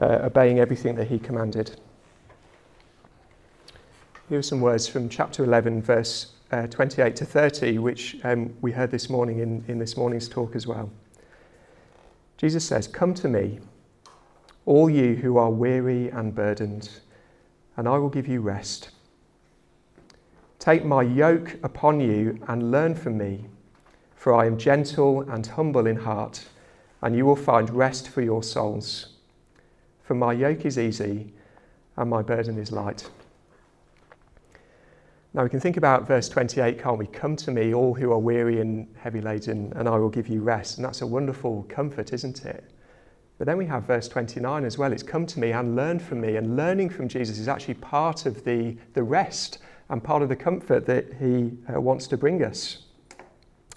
uh, 0.00 0.20
obeying 0.22 0.58
everything 0.58 0.96
that 0.96 1.06
he 1.06 1.18
commanded. 1.18 1.78
Here 4.28 4.38
are 4.38 4.42
some 4.42 4.60
words 4.60 4.88
from 4.88 5.08
chapter 5.08 5.44
11, 5.44 5.80
verse 5.82 6.32
uh, 6.50 6.66
28 6.66 7.14
to 7.16 7.24
30, 7.24 7.78
which 7.78 8.16
um, 8.24 8.52
we 8.60 8.72
heard 8.72 8.90
this 8.90 9.08
morning 9.08 9.38
in, 9.38 9.64
in 9.68 9.78
this 9.78 9.96
morning's 9.96 10.28
talk 10.28 10.56
as 10.56 10.66
well. 10.66 10.90
Jesus 12.36 12.64
says, 12.64 12.88
Come 12.88 13.14
to 13.14 13.28
me, 13.28 13.60
all 14.68 14.90
you 14.90 15.14
who 15.14 15.38
are 15.38 15.50
weary 15.50 16.10
and 16.10 16.34
burdened, 16.34 16.90
and 17.78 17.88
I 17.88 17.96
will 17.96 18.10
give 18.10 18.28
you 18.28 18.42
rest. 18.42 18.90
Take 20.58 20.84
my 20.84 21.00
yoke 21.00 21.56
upon 21.62 22.00
you 22.00 22.38
and 22.48 22.70
learn 22.70 22.94
from 22.94 23.16
me, 23.16 23.46
for 24.14 24.34
I 24.34 24.44
am 24.44 24.58
gentle 24.58 25.22
and 25.22 25.46
humble 25.46 25.86
in 25.86 25.96
heart, 25.96 26.44
and 27.00 27.16
you 27.16 27.24
will 27.24 27.34
find 27.34 27.70
rest 27.70 28.10
for 28.10 28.20
your 28.20 28.42
souls. 28.42 29.14
For 30.02 30.14
my 30.14 30.34
yoke 30.34 30.66
is 30.66 30.78
easy 30.78 31.32
and 31.96 32.10
my 32.10 32.20
burden 32.20 32.58
is 32.58 32.70
light. 32.70 33.08
Now 35.32 35.44
we 35.44 35.48
can 35.48 35.60
think 35.60 35.78
about 35.78 36.06
verse 36.06 36.28
28, 36.28 36.78
can't 36.78 36.98
we? 36.98 37.06
Come 37.06 37.36
to 37.36 37.50
me, 37.50 37.72
all 37.72 37.94
who 37.94 38.12
are 38.12 38.18
weary 38.18 38.60
and 38.60 38.86
heavy 38.98 39.22
laden, 39.22 39.72
and 39.76 39.88
I 39.88 39.96
will 39.96 40.10
give 40.10 40.28
you 40.28 40.42
rest. 40.42 40.76
And 40.76 40.84
that's 40.84 41.00
a 41.00 41.06
wonderful 41.06 41.64
comfort, 41.70 42.12
isn't 42.12 42.44
it? 42.44 42.70
But 43.38 43.46
then 43.46 43.56
we 43.56 43.66
have 43.66 43.84
verse 43.84 44.08
29 44.08 44.64
as 44.64 44.78
well. 44.78 44.92
It's 44.92 45.04
come 45.04 45.24
to 45.26 45.38
me 45.38 45.52
and 45.52 45.76
learn 45.76 46.00
from 46.00 46.20
me. 46.20 46.36
And 46.36 46.56
learning 46.56 46.90
from 46.90 47.08
Jesus 47.08 47.38
is 47.38 47.46
actually 47.46 47.74
part 47.74 48.26
of 48.26 48.44
the, 48.44 48.76
the 48.94 49.02
rest 49.02 49.58
and 49.88 50.02
part 50.02 50.22
of 50.22 50.28
the 50.28 50.36
comfort 50.36 50.86
that 50.86 51.14
he 51.20 51.52
uh, 51.72 51.80
wants 51.80 52.08
to 52.08 52.16
bring 52.16 52.42
us. 52.42 52.78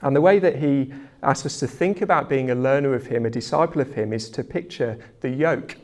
And 0.02 0.16
the 0.16 0.22
way 0.22 0.40
that 0.40 0.58
he 0.58 0.92
asks 1.22 1.46
us 1.46 1.60
to 1.60 1.68
think 1.68 2.02
about 2.02 2.28
being 2.28 2.50
a 2.50 2.56
learner 2.56 2.96
of 2.96 3.06
him, 3.06 3.26
a 3.26 3.30
disciple 3.30 3.82
of 3.82 3.94
him, 3.94 4.14
is 4.14 4.32
to 4.32 4.44
picture 4.44 4.98
the 5.22 5.30
yoke. 5.30 5.78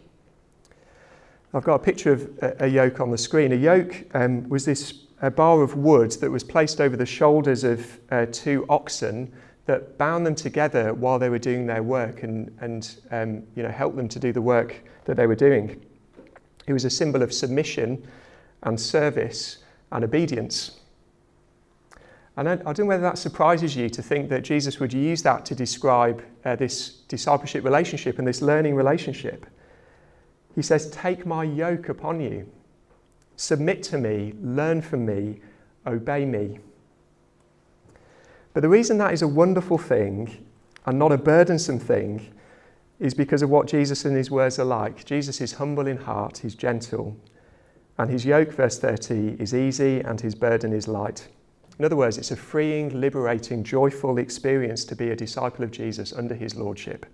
I've 1.54 1.64
got 1.64 1.76
a 1.76 1.84
picture 1.84 2.12
of 2.12 2.30
a, 2.60 2.68
yoke 2.68 3.00
on 3.00 3.12
the 3.12 3.18
screen. 3.18 3.52
A 3.52 3.56
yoke 3.56 4.06
um, 4.14 4.50
was 4.50 4.66
this 4.66 5.06
a 5.22 5.32
bar 5.32 5.62
of 5.62 5.76
wood 5.76 6.12
that 6.14 6.30
was 6.30 6.44
placed 6.44 6.82
over 6.82 6.98
the 6.98 7.06
shoulders 7.06 7.64
of 7.64 8.00
uh, 8.12 8.26
two 8.32 8.66
oxen 8.70 9.32
that 9.68 9.98
bound 9.98 10.26
them 10.26 10.34
together 10.34 10.94
while 10.94 11.20
they 11.20 11.30
were 11.30 11.38
doing 11.38 11.68
their 11.68 11.84
work 11.84 12.24
and, 12.24 12.56
and 12.62 12.96
um, 13.12 13.44
you 13.56 13.62
know, 13.62 13.70
helped 13.70 13.98
them 13.98 14.08
to 14.08 14.18
do 14.18 14.32
the 14.32 14.42
work 14.42 14.82
that 15.06 15.18
they 15.18 15.28
were 15.28 15.36
doing. 15.36 15.80
It 16.66 16.74
was 16.74 16.86
a 16.86 16.90
symbol 16.90 17.22
of 17.22 17.34
submission 17.34 18.06
and 18.64 18.80
service 18.80 19.60
and 19.92 20.04
obedience. 20.04 20.80
And 22.38 22.48
I, 22.48 22.54
I 22.54 22.56
don't 22.56 22.80
know 22.80 22.86
whether 22.86 23.04
that 23.04 23.18
surprises 23.18 23.76
you 23.76 23.90
to 23.90 24.02
think 24.02 24.30
that 24.30 24.44
Jesus 24.44 24.80
would 24.80 24.94
use 24.94 25.22
that 25.24 25.46
to 25.46 25.56
describe 25.56 26.24
uh, 26.46 26.56
this 26.56 27.02
discipleship 27.10 27.66
relationship 27.66 28.20
and 28.20 28.28
this 28.28 28.42
learning 28.42 28.76
relationship. 28.76 29.46
He 30.56 30.62
says, 30.62 30.90
Take 30.92 31.26
my 31.26 31.44
yoke 31.44 31.90
upon 31.90 32.22
you, 32.22 32.50
submit 33.36 33.84
to 33.84 33.98
me, 33.98 34.34
learn 34.42 34.82
from 34.82 35.06
me, 35.06 35.42
obey 35.86 36.26
me. 36.26 36.60
But 38.58 38.62
the 38.62 38.70
reason 38.70 38.98
that 38.98 39.14
is 39.14 39.22
a 39.22 39.28
wonderful 39.28 39.78
thing 39.78 40.48
and 40.88 40.98
not 40.98 41.12
a 41.12 41.18
burdensome 41.20 41.78
thing 41.78 42.34
is 43.00 43.14
because 43.14 43.44
of 43.44 43.52
what 43.52 43.68
Jesus 43.68 44.04
and 44.04 44.18
his 44.18 44.32
words 44.32 44.58
are 44.58 44.66
like. 44.66 45.06
Jesus 45.06 45.40
is 45.42 45.54
humble 45.54 45.86
in 45.86 45.98
heart, 45.98 46.40
he's 46.40 46.56
gentle, 46.56 47.16
and 48.00 48.10
his 48.10 48.26
yoke, 48.26 48.52
verse 48.52 48.80
30, 48.80 49.36
is 49.40 49.54
easy 49.54 50.00
and 50.00 50.20
his 50.20 50.34
burden 50.34 50.74
is 50.74 50.88
light. 50.88 51.28
In 51.78 51.86
other 51.86 51.96
words, 51.96 52.18
it's 52.18 52.32
a 52.32 52.36
freeing, 52.36 53.00
liberating, 53.00 53.64
joyful 53.64 54.18
experience 54.18 54.86
to 54.86 54.96
be 54.96 55.12
a 55.12 55.16
disciple 55.16 55.64
of 55.64 55.70
Jesus 55.70 56.12
under 56.12 56.34
his 56.34 56.56
lordship. 56.56 57.06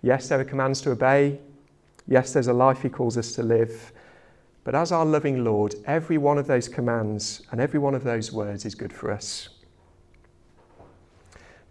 Yes, 0.00 0.28
there 0.28 0.38
are 0.38 0.44
commands 0.44 0.80
to 0.82 0.92
obey. 0.92 1.40
Yes, 2.06 2.32
there's 2.32 2.46
a 2.46 2.52
life 2.52 2.82
he 2.82 2.88
calls 2.88 3.18
us 3.18 3.32
to 3.32 3.42
live. 3.42 3.90
But 4.62 4.76
as 4.76 4.92
our 4.92 5.04
loving 5.04 5.42
Lord, 5.42 5.74
every 5.86 6.18
one 6.18 6.38
of 6.38 6.46
those 6.46 6.68
commands 6.68 7.42
and 7.50 7.60
every 7.60 7.80
one 7.80 7.96
of 7.96 8.04
those 8.04 8.30
words 8.30 8.64
is 8.64 8.76
good 8.76 8.92
for 8.92 9.10
us. 9.10 9.48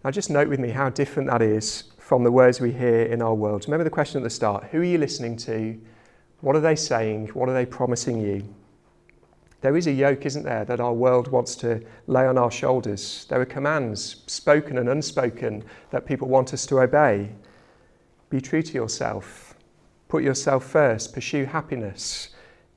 Now, 0.06 0.12
just 0.12 0.30
note 0.30 0.46
with 0.46 0.60
me 0.60 0.68
how 0.68 0.88
different 0.88 1.28
that 1.30 1.42
is 1.42 1.82
from 1.98 2.22
the 2.22 2.30
words 2.30 2.60
we 2.60 2.70
hear 2.70 3.02
in 3.02 3.20
our 3.20 3.34
world. 3.34 3.64
Remember 3.66 3.82
the 3.82 3.90
question 3.90 4.18
at 4.18 4.22
the 4.22 4.30
start 4.30 4.62
who 4.70 4.78
are 4.78 4.84
you 4.84 4.98
listening 4.98 5.36
to? 5.38 5.76
What 6.42 6.54
are 6.54 6.60
they 6.60 6.76
saying? 6.76 7.30
What 7.34 7.48
are 7.48 7.52
they 7.52 7.66
promising 7.66 8.20
you? 8.20 8.54
There 9.62 9.76
is 9.76 9.88
a 9.88 9.92
yoke, 9.92 10.24
isn't 10.24 10.44
there, 10.44 10.64
that 10.64 10.78
our 10.78 10.92
world 10.92 11.26
wants 11.26 11.56
to 11.56 11.82
lay 12.06 12.24
on 12.24 12.38
our 12.38 12.52
shoulders. 12.52 13.26
There 13.28 13.40
are 13.40 13.44
commands, 13.44 14.22
spoken 14.28 14.78
and 14.78 14.88
unspoken, 14.88 15.64
that 15.90 16.06
people 16.06 16.28
want 16.28 16.54
us 16.54 16.66
to 16.66 16.82
obey. 16.82 17.30
Be 18.30 18.40
true 18.40 18.62
to 18.62 18.74
yourself. 18.74 19.56
Put 20.06 20.22
yourself 20.22 20.64
first. 20.64 21.14
Pursue 21.14 21.46
happiness. 21.46 22.28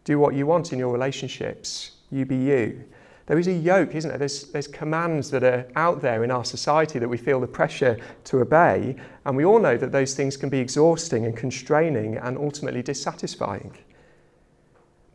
Do 0.03 0.17
what 0.17 0.33
you 0.33 0.47
want 0.47 0.73
in 0.73 0.79
your 0.79 0.91
relationships. 0.91 1.91
You 2.09 2.25
be 2.25 2.37
you. 2.37 2.85
There 3.29 3.37
is 3.37 3.47
a 3.47 3.53
yoke, 3.53 3.93
isn't 3.93 4.09
there? 4.09 4.17
There's, 4.17 4.45
there's 4.45 4.65
commands 4.65 5.29
that 5.29 5.43
are 5.43 5.67
out 5.75 6.01
there 6.01 6.23
in 6.23 6.31
our 6.31 6.43
society 6.43 6.97
that 6.97 7.07
we 7.07 7.17
feel 7.17 7.39
the 7.39 7.45
pressure 7.45 7.99
to 8.23 8.39
obey, 8.39 8.95
and 9.23 9.37
we 9.37 9.45
all 9.45 9.59
know 9.59 9.77
that 9.77 9.91
those 9.91 10.15
things 10.15 10.35
can 10.35 10.49
be 10.49 10.57
exhausting 10.57 11.27
and 11.27 11.37
constraining 11.37 12.17
and 12.17 12.39
ultimately 12.39 12.81
dissatisfying. 12.81 13.77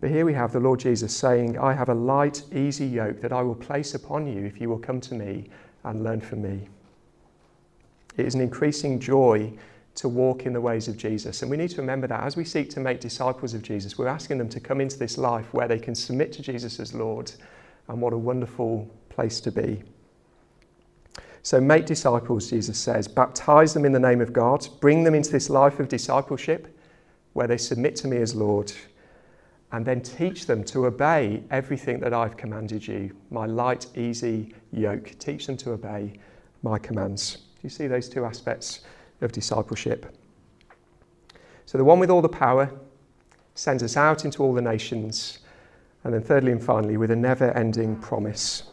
But 0.00 0.10
here 0.10 0.24
we 0.24 0.32
have 0.32 0.52
the 0.52 0.60
Lord 0.60 0.78
Jesus 0.78 1.14
saying, 1.14 1.58
I 1.58 1.72
have 1.72 1.88
a 1.88 1.94
light, 1.94 2.44
easy 2.54 2.86
yoke 2.86 3.20
that 3.20 3.32
I 3.32 3.42
will 3.42 3.56
place 3.56 3.96
upon 3.96 4.28
you 4.28 4.44
if 4.44 4.60
you 4.60 4.68
will 4.68 4.78
come 4.78 5.00
to 5.00 5.14
me 5.16 5.48
and 5.82 6.04
learn 6.04 6.20
from 6.20 6.40
me. 6.40 6.68
It 8.16 8.26
is 8.26 8.36
an 8.36 8.40
increasing 8.40 9.00
joy 9.00 9.52
to 9.96 10.08
walk 10.08 10.46
in 10.46 10.52
the 10.52 10.60
ways 10.60 10.86
of 10.86 10.96
Jesus. 10.96 11.42
And 11.42 11.50
we 11.50 11.56
need 11.56 11.70
to 11.70 11.80
remember 11.80 12.06
that 12.06 12.22
as 12.22 12.36
we 12.36 12.44
seek 12.44 12.70
to 12.70 12.80
make 12.80 13.00
disciples 13.00 13.54
of 13.54 13.62
Jesus, 13.62 13.98
we're 13.98 14.06
asking 14.06 14.38
them 14.38 14.48
to 14.50 14.60
come 14.60 14.80
into 14.80 15.00
this 15.00 15.18
life 15.18 15.52
where 15.52 15.66
they 15.66 15.80
can 15.80 15.96
submit 15.96 16.32
to 16.34 16.42
Jesus 16.42 16.78
as 16.78 16.94
Lord 16.94 17.32
and 17.88 18.00
what 18.00 18.12
a 18.12 18.18
wonderful 18.18 18.88
place 19.08 19.40
to 19.40 19.52
be. 19.52 19.82
So, 21.42 21.60
make 21.60 21.84
disciples, 21.84 22.48
Jesus 22.48 22.78
says, 22.78 23.06
baptize 23.06 23.74
them 23.74 23.84
in 23.84 23.92
the 23.92 24.00
name 24.00 24.22
of 24.22 24.32
God, 24.32 24.66
bring 24.80 25.04
them 25.04 25.14
into 25.14 25.30
this 25.30 25.50
life 25.50 25.78
of 25.78 25.88
discipleship 25.88 26.74
where 27.34 27.46
they 27.46 27.58
submit 27.58 27.96
to 27.96 28.08
me 28.08 28.16
as 28.16 28.34
Lord, 28.34 28.72
and 29.72 29.84
then 29.84 30.00
teach 30.00 30.46
them 30.46 30.64
to 30.64 30.86
obey 30.86 31.42
everything 31.50 32.00
that 32.00 32.14
I've 32.14 32.36
commanded 32.36 32.86
you 32.86 33.14
my 33.30 33.44
light, 33.44 33.86
easy 33.96 34.54
yoke. 34.72 35.14
Teach 35.18 35.46
them 35.46 35.56
to 35.58 35.72
obey 35.72 36.14
my 36.62 36.78
commands. 36.78 37.36
Do 37.36 37.60
you 37.62 37.68
see 37.68 37.88
those 37.88 38.08
two 38.08 38.24
aspects 38.24 38.80
of 39.20 39.32
discipleship? 39.32 40.16
So, 41.66 41.76
the 41.76 41.84
one 41.84 41.98
with 41.98 42.08
all 42.08 42.22
the 42.22 42.28
power 42.28 42.70
sends 43.54 43.82
us 43.82 43.96
out 43.96 44.24
into 44.24 44.42
all 44.42 44.54
the 44.54 44.62
nations 44.62 45.40
and 46.04 46.12
then, 46.12 46.22
thirdly 46.22 46.52
and 46.52 46.62
finally, 46.62 46.96
with 46.96 47.10
a 47.10 47.16
never 47.16 47.50
ending 47.52 47.96
promise. 47.96 48.64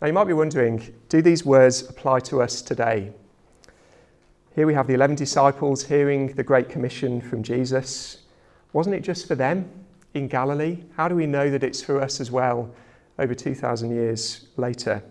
Now, 0.00 0.08
you 0.08 0.12
might 0.12 0.26
be 0.26 0.32
wondering 0.32 0.92
do 1.08 1.22
these 1.22 1.44
words 1.44 1.88
apply 1.88 2.20
to 2.20 2.42
us 2.42 2.60
today? 2.60 3.12
Here 4.54 4.66
we 4.66 4.74
have 4.74 4.88
the 4.88 4.94
11 4.94 5.16
disciples 5.16 5.84
hearing 5.84 6.34
the 6.34 6.42
Great 6.42 6.68
Commission 6.68 7.20
from 7.20 7.42
Jesus. 7.42 8.18
Wasn't 8.72 8.94
it 8.94 9.00
just 9.00 9.26
for 9.28 9.34
them 9.34 9.70
in 10.12 10.28
Galilee? 10.28 10.82
How 10.96 11.08
do 11.08 11.14
we 11.14 11.26
know 11.26 11.48
that 11.50 11.62
it's 11.62 11.82
for 11.82 12.00
us 12.00 12.20
as 12.20 12.30
well 12.30 12.74
over 13.18 13.34
2,000 13.34 13.90
years 13.90 14.48
later? 14.56 15.02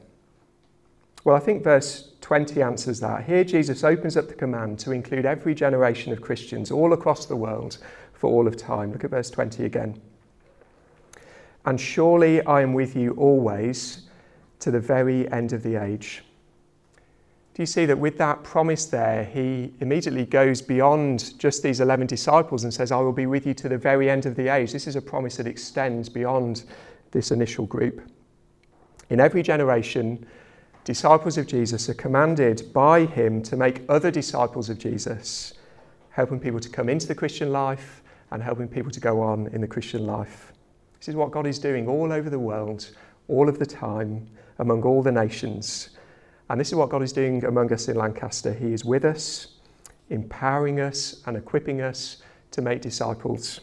Well, 1.24 1.36
I 1.36 1.40
think 1.40 1.64
verse 1.64 2.12
20 2.22 2.62
answers 2.62 3.00
that. 3.00 3.24
Here, 3.24 3.44
Jesus 3.44 3.84
opens 3.84 4.18
up 4.18 4.28
the 4.28 4.34
command 4.34 4.80
to 4.80 4.92
include 4.92 5.26
every 5.26 5.56
generation 5.56 6.12
of 6.12 6.22
Christians 6.22 6.70
all 6.70 6.94
across 6.94 7.26
the 7.26 7.36
world 7.36 7.78
for 8.14 8.30
all 8.30 8.48
of 8.48 8.58
time. 8.58 8.92
Look 8.92 9.04
at 9.04 9.12
verse 9.12 9.30
20 9.30 9.64
again. 9.64 10.02
And 11.66 11.80
surely 11.80 12.44
I 12.46 12.62
am 12.62 12.74
with 12.74 12.96
you 12.96 13.12
always 13.12 14.04
to 14.60 14.72
the 14.72 14.80
very 14.80 15.32
end 15.32 15.54
of 15.54 15.64
the 15.64 15.76
age. 15.76 16.24
Do 17.54 17.62
you 17.62 17.68
see 17.68 17.86
that 17.86 17.98
with 17.98 18.18
that 18.18 18.44
promise 18.44 18.86
there, 18.86 19.26
he 19.26 19.74
immediately 19.82 20.26
goes 20.26 20.62
beyond 20.62 21.38
just 21.38 21.62
these 21.62 21.82
11 21.82 22.08
disciples 22.08 22.64
and 22.64 22.74
says, 22.74 22.92
I 22.92 22.98
will 23.00 23.12
be 23.12 23.26
with 23.26 23.46
you 23.46 23.54
to 23.56 23.68
the 23.68 23.78
very 23.78 24.10
end 24.10 24.26
of 24.26 24.36
the 24.36 24.48
age. 24.48 24.72
This 24.72 24.88
is 24.88 24.96
a 24.96 25.02
promise 25.02 25.36
that 25.38 25.48
extends 25.48 26.08
beyond 26.08 26.64
this 27.12 27.30
initial 27.32 27.66
group. 27.66 28.02
In 29.10 29.20
every 29.20 29.44
generation, 29.44 30.26
disciples 30.86 31.38
of 31.38 31.46
Jesus 31.46 31.90
are 31.90 31.94
commanded 31.94 32.72
by 32.72 33.06
him 33.06 33.44
to 33.44 33.58
make 33.58 33.82
other 33.90 34.12
disciples 34.12 34.70
of 34.70 34.80
Jesus, 34.80 35.54
helping 36.12 36.40
people 36.40 36.62
to 36.62 36.70
come 36.70 36.88
into 36.88 37.06
the 37.06 37.16
Christian 37.16 37.52
life 37.52 38.02
and 38.32 38.42
helping 38.42 38.70
people 38.70 38.92
to 38.92 39.02
go 39.02 39.22
on 39.22 39.48
in 39.48 39.60
the 39.60 39.68
Christian 39.68 40.08
life. 40.08 40.54
This 41.02 41.08
is 41.08 41.16
what 41.16 41.32
God 41.32 41.48
is 41.48 41.58
doing 41.58 41.88
all 41.88 42.14
over 42.14 42.30
the 42.30 42.38
world, 42.38 42.92
all 43.28 43.50
of 43.50 43.58
the 43.58 43.66
time, 43.66 44.28
among 44.60 44.84
all 44.84 45.02
the 45.02 45.12
nations. 45.12 45.90
And 46.48 46.60
this 46.60 46.68
is 46.68 46.76
what 46.76 46.90
God 46.90 47.02
is 47.02 47.12
doing 47.12 47.44
among 47.44 47.74
us 47.74 47.88
in 47.88 47.96
Lancaster. 47.96 48.54
He 48.54 48.72
is 48.72 48.86
with 48.86 49.04
us, 49.04 49.48
empowering 50.12 50.80
us 50.80 51.24
and 51.26 51.36
equipping 51.36 51.82
us 51.82 52.18
to 52.52 52.62
make 52.62 52.84
disciples. 52.84 53.62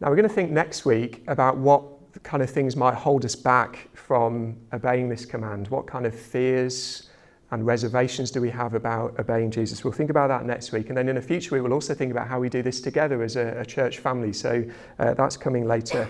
Now, 0.00 0.10
we're 0.10 0.16
going 0.16 0.28
to 0.28 0.34
think 0.34 0.50
next 0.50 0.84
week 0.84 1.22
about 1.28 1.58
what 1.58 1.84
kind 2.24 2.42
of 2.42 2.50
things 2.50 2.74
might 2.74 2.94
hold 2.94 3.24
us 3.24 3.36
back 3.36 3.88
from 3.92 4.56
obeying 4.72 5.08
this 5.08 5.24
command? 5.24 5.68
What 5.68 5.86
kind 5.86 6.06
of 6.06 6.18
fears 6.18 7.08
and 7.50 7.66
reservations 7.66 8.30
do 8.30 8.40
we 8.40 8.50
have 8.50 8.74
about 8.74 9.18
obeying 9.18 9.50
Jesus? 9.50 9.84
We'll 9.84 9.92
think 9.92 10.10
about 10.10 10.28
that 10.28 10.44
next 10.44 10.72
week. 10.72 10.88
And 10.88 10.96
then 10.96 11.08
in 11.08 11.16
the 11.16 11.22
future, 11.22 11.54
we 11.54 11.60
will 11.60 11.72
also 11.72 11.94
think 11.94 12.10
about 12.10 12.26
how 12.26 12.40
we 12.40 12.48
do 12.48 12.62
this 12.62 12.80
together 12.80 13.22
as 13.22 13.36
a, 13.36 13.60
a 13.60 13.64
church 13.64 13.98
family. 13.98 14.32
So 14.32 14.64
uh, 14.98 15.14
that's 15.14 15.36
coming 15.36 15.66
later. 15.66 16.08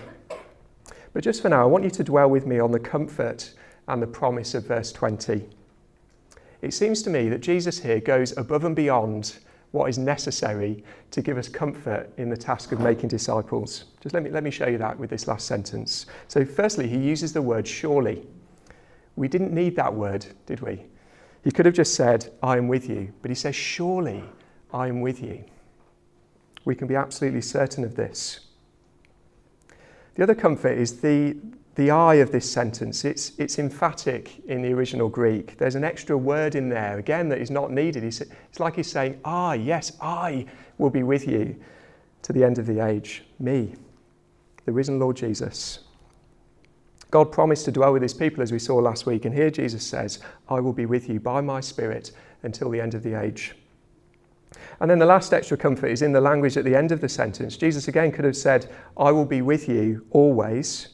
But 1.13 1.23
just 1.23 1.41
for 1.41 1.49
now, 1.49 1.61
I 1.61 1.65
want 1.65 1.83
you 1.83 1.89
to 1.91 2.03
dwell 2.03 2.29
with 2.29 2.45
me 2.45 2.59
on 2.59 2.71
the 2.71 2.79
comfort 2.79 3.53
and 3.87 4.01
the 4.01 4.07
promise 4.07 4.53
of 4.53 4.67
verse 4.67 4.91
20. 4.91 5.47
It 6.61 6.73
seems 6.73 7.03
to 7.03 7.09
me 7.09 7.29
that 7.29 7.41
Jesus 7.41 7.79
here 7.79 7.99
goes 7.99 8.35
above 8.37 8.63
and 8.63 8.75
beyond 8.75 9.37
what 9.71 9.89
is 9.89 9.97
necessary 9.97 10.83
to 11.11 11.21
give 11.21 11.37
us 11.37 11.47
comfort 11.47 12.09
in 12.17 12.29
the 12.29 12.37
task 12.37 12.71
of 12.71 12.79
making 12.79 13.09
disciples. 13.09 13.85
Just 14.01 14.13
let 14.13 14.23
me, 14.23 14.29
let 14.29 14.43
me 14.43 14.49
show 14.49 14.67
you 14.67 14.77
that 14.77 14.97
with 14.97 15.09
this 15.09 15.27
last 15.27 15.47
sentence. 15.47 16.05
So, 16.27 16.45
firstly, 16.45 16.87
he 16.87 16.97
uses 16.97 17.33
the 17.33 17.41
word 17.41 17.67
surely. 17.67 18.25
We 19.15 19.27
didn't 19.27 19.53
need 19.53 19.75
that 19.75 19.93
word, 19.93 20.25
did 20.45 20.61
we? 20.61 20.85
He 21.45 21.51
could 21.51 21.67
have 21.67 21.75
just 21.75 21.93
said, 21.93 22.33
I 22.41 22.57
am 22.57 22.67
with 22.67 22.89
you, 22.89 23.13
but 23.21 23.29
he 23.29 23.35
says, 23.35 23.55
Surely 23.55 24.23
I 24.73 24.87
am 24.87 25.01
with 25.01 25.21
you. 25.21 25.45
We 26.65 26.73
can 26.73 26.87
be 26.87 26.95
absolutely 26.95 27.41
certain 27.41 27.83
of 27.83 27.95
this. 27.95 28.39
The 30.15 30.23
other 30.23 30.33
comfort 30.33 30.75
is 30.75 31.01
the, 31.01 31.37
the 31.75 31.91
I 31.91 32.15
of 32.15 32.31
this 32.31 32.51
sentence. 32.51 33.05
It's, 33.05 33.33
it's 33.37 33.59
emphatic 33.59 34.43
in 34.47 34.63
the 34.63 34.73
original 34.73 35.07
Greek. 35.07 35.55
There's 35.59 35.75
an 35.75 35.83
extra 35.83 36.17
word 36.17 36.55
in 36.55 36.67
there, 36.67 36.97
again, 36.97 37.29
that 37.29 37.37
is 37.37 37.51
not 37.51 37.71
needed. 37.71 38.03
It's, 38.03 38.21
it's 38.21 38.59
like 38.59 38.77
he's 38.77 38.89
saying, 38.89 39.19
I, 39.23 39.53
yes, 39.53 39.91
I 40.01 40.47
will 40.79 40.89
be 40.89 41.03
with 41.03 41.27
you 41.27 41.55
to 42.23 42.33
the 42.33 42.43
end 42.43 42.57
of 42.57 42.65
the 42.65 42.83
age. 42.83 43.23
Me, 43.37 43.75
the 44.65 44.71
risen 44.71 44.97
Lord 44.97 45.15
Jesus. 45.15 45.84
God 47.15 47.31
promised 47.31 47.63
to 47.63 47.71
dwell 47.71 47.93
with 47.93 48.01
his 48.01 48.13
people, 48.13 48.43
as 48.43 48.51
we 48.51 48.59
saw 48.59 48.75
last 48.75 49.05
week. 49.05 49.23
And 49.23 49.33
here 49.33 49.49
Jesus 49.49 49.87
says, 49.87 50.19
I 50.49 50.59
will 50.59 50.73
be 50.73 50.85
with 50.85 51.07
you 51.07 51.17
by 51.17 51.39
my 51.39 51.61
Spirit 51.61 52.11
until 52.43 52.69
the 52.69 52.81
end 52.81 52.93
of 52.93 53.03
the 53.03 53.17
age. 53.17 53.55
And 54.81 54.91
then 54.91 54.99
the 54.99 55.05
last 55.05 55.33
extra 55.33 55.55
comfort 55.55 55.87
is 55.87 56.01
in 56.01 56.11
the 56.11 56.19
language 56.19 56.57
at 56.57 56.65
the 56.65 56.75
end 56.75 56.91
of 56.91 56.99
the 56.99 57.07
sentence. 57.07 57.55
Jesus 57.55 57.87
again 57.87 58.11
could 58.11 58.25
have 58.25 58.35
said, 58.35 58.69
I 58.97 59.13
will 59.13 59.23
be 59.23 59.41
with 59.41 59.69
you 59.69 60.05
always. 60.09 60.89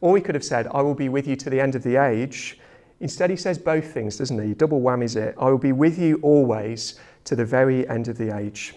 Or 0.00 0.16
he 0.16 0.22
could 0.22 0.34
have 0.34 0.42
said, 0.42 0.68
I 0.68 0.80
will 0.80 0.94
be 0.94 1.10
with 1.10 1.26
you 1.28 1.36
to 1.36 1.50
the 1.50 1.60
end 1.60 1.74
of 1.74 1.82
the 1.82 1.96
age. 1.96 2.58
Instead, 3.00 3.28
he 3.28 3.36
says 3.36 3.58
both 3.58 3.92
things, 3.92 4.16
doesn't 4.16 4.42
he? 4.42 4.54
Double 4.54 4.80
whammies 4.80 5.16
it. 5.16 5.34
I 5.38 5.50
will 5.50 5.58
be 5.58 5.72
with 5.72 5.98
you 5.98 6.18
always 6.22 6.98
to 7.24 7.36
the 7.36 7.44
very 7.44 7.86
end 7.90 8.08
of 8.08 8.16
the 8.16 8.34
age. 8.34 8.74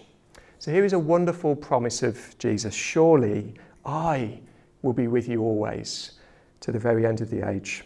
So 0.58 0.70
here 0.70 0.84
is 0.84 0.92
a 0.92 0.98
wonderful 0.98 1.56
promise 1.56 2.02
of 2.02 2.36
Jesus. 2.38 2.74
Surely 2.74 3.54
I 3.82 4.40
will 4.82 4.92
be 4.92 5.06
with 5.06 5.26
you 5.26 5.40
always 5.40 6.18
to 6.62 6.72
the 6.72 6.78
very 6.78 7.06
end 7.06 7.20
of 7.20 7.30
the 7.30 7.48
age. 7.48 7.84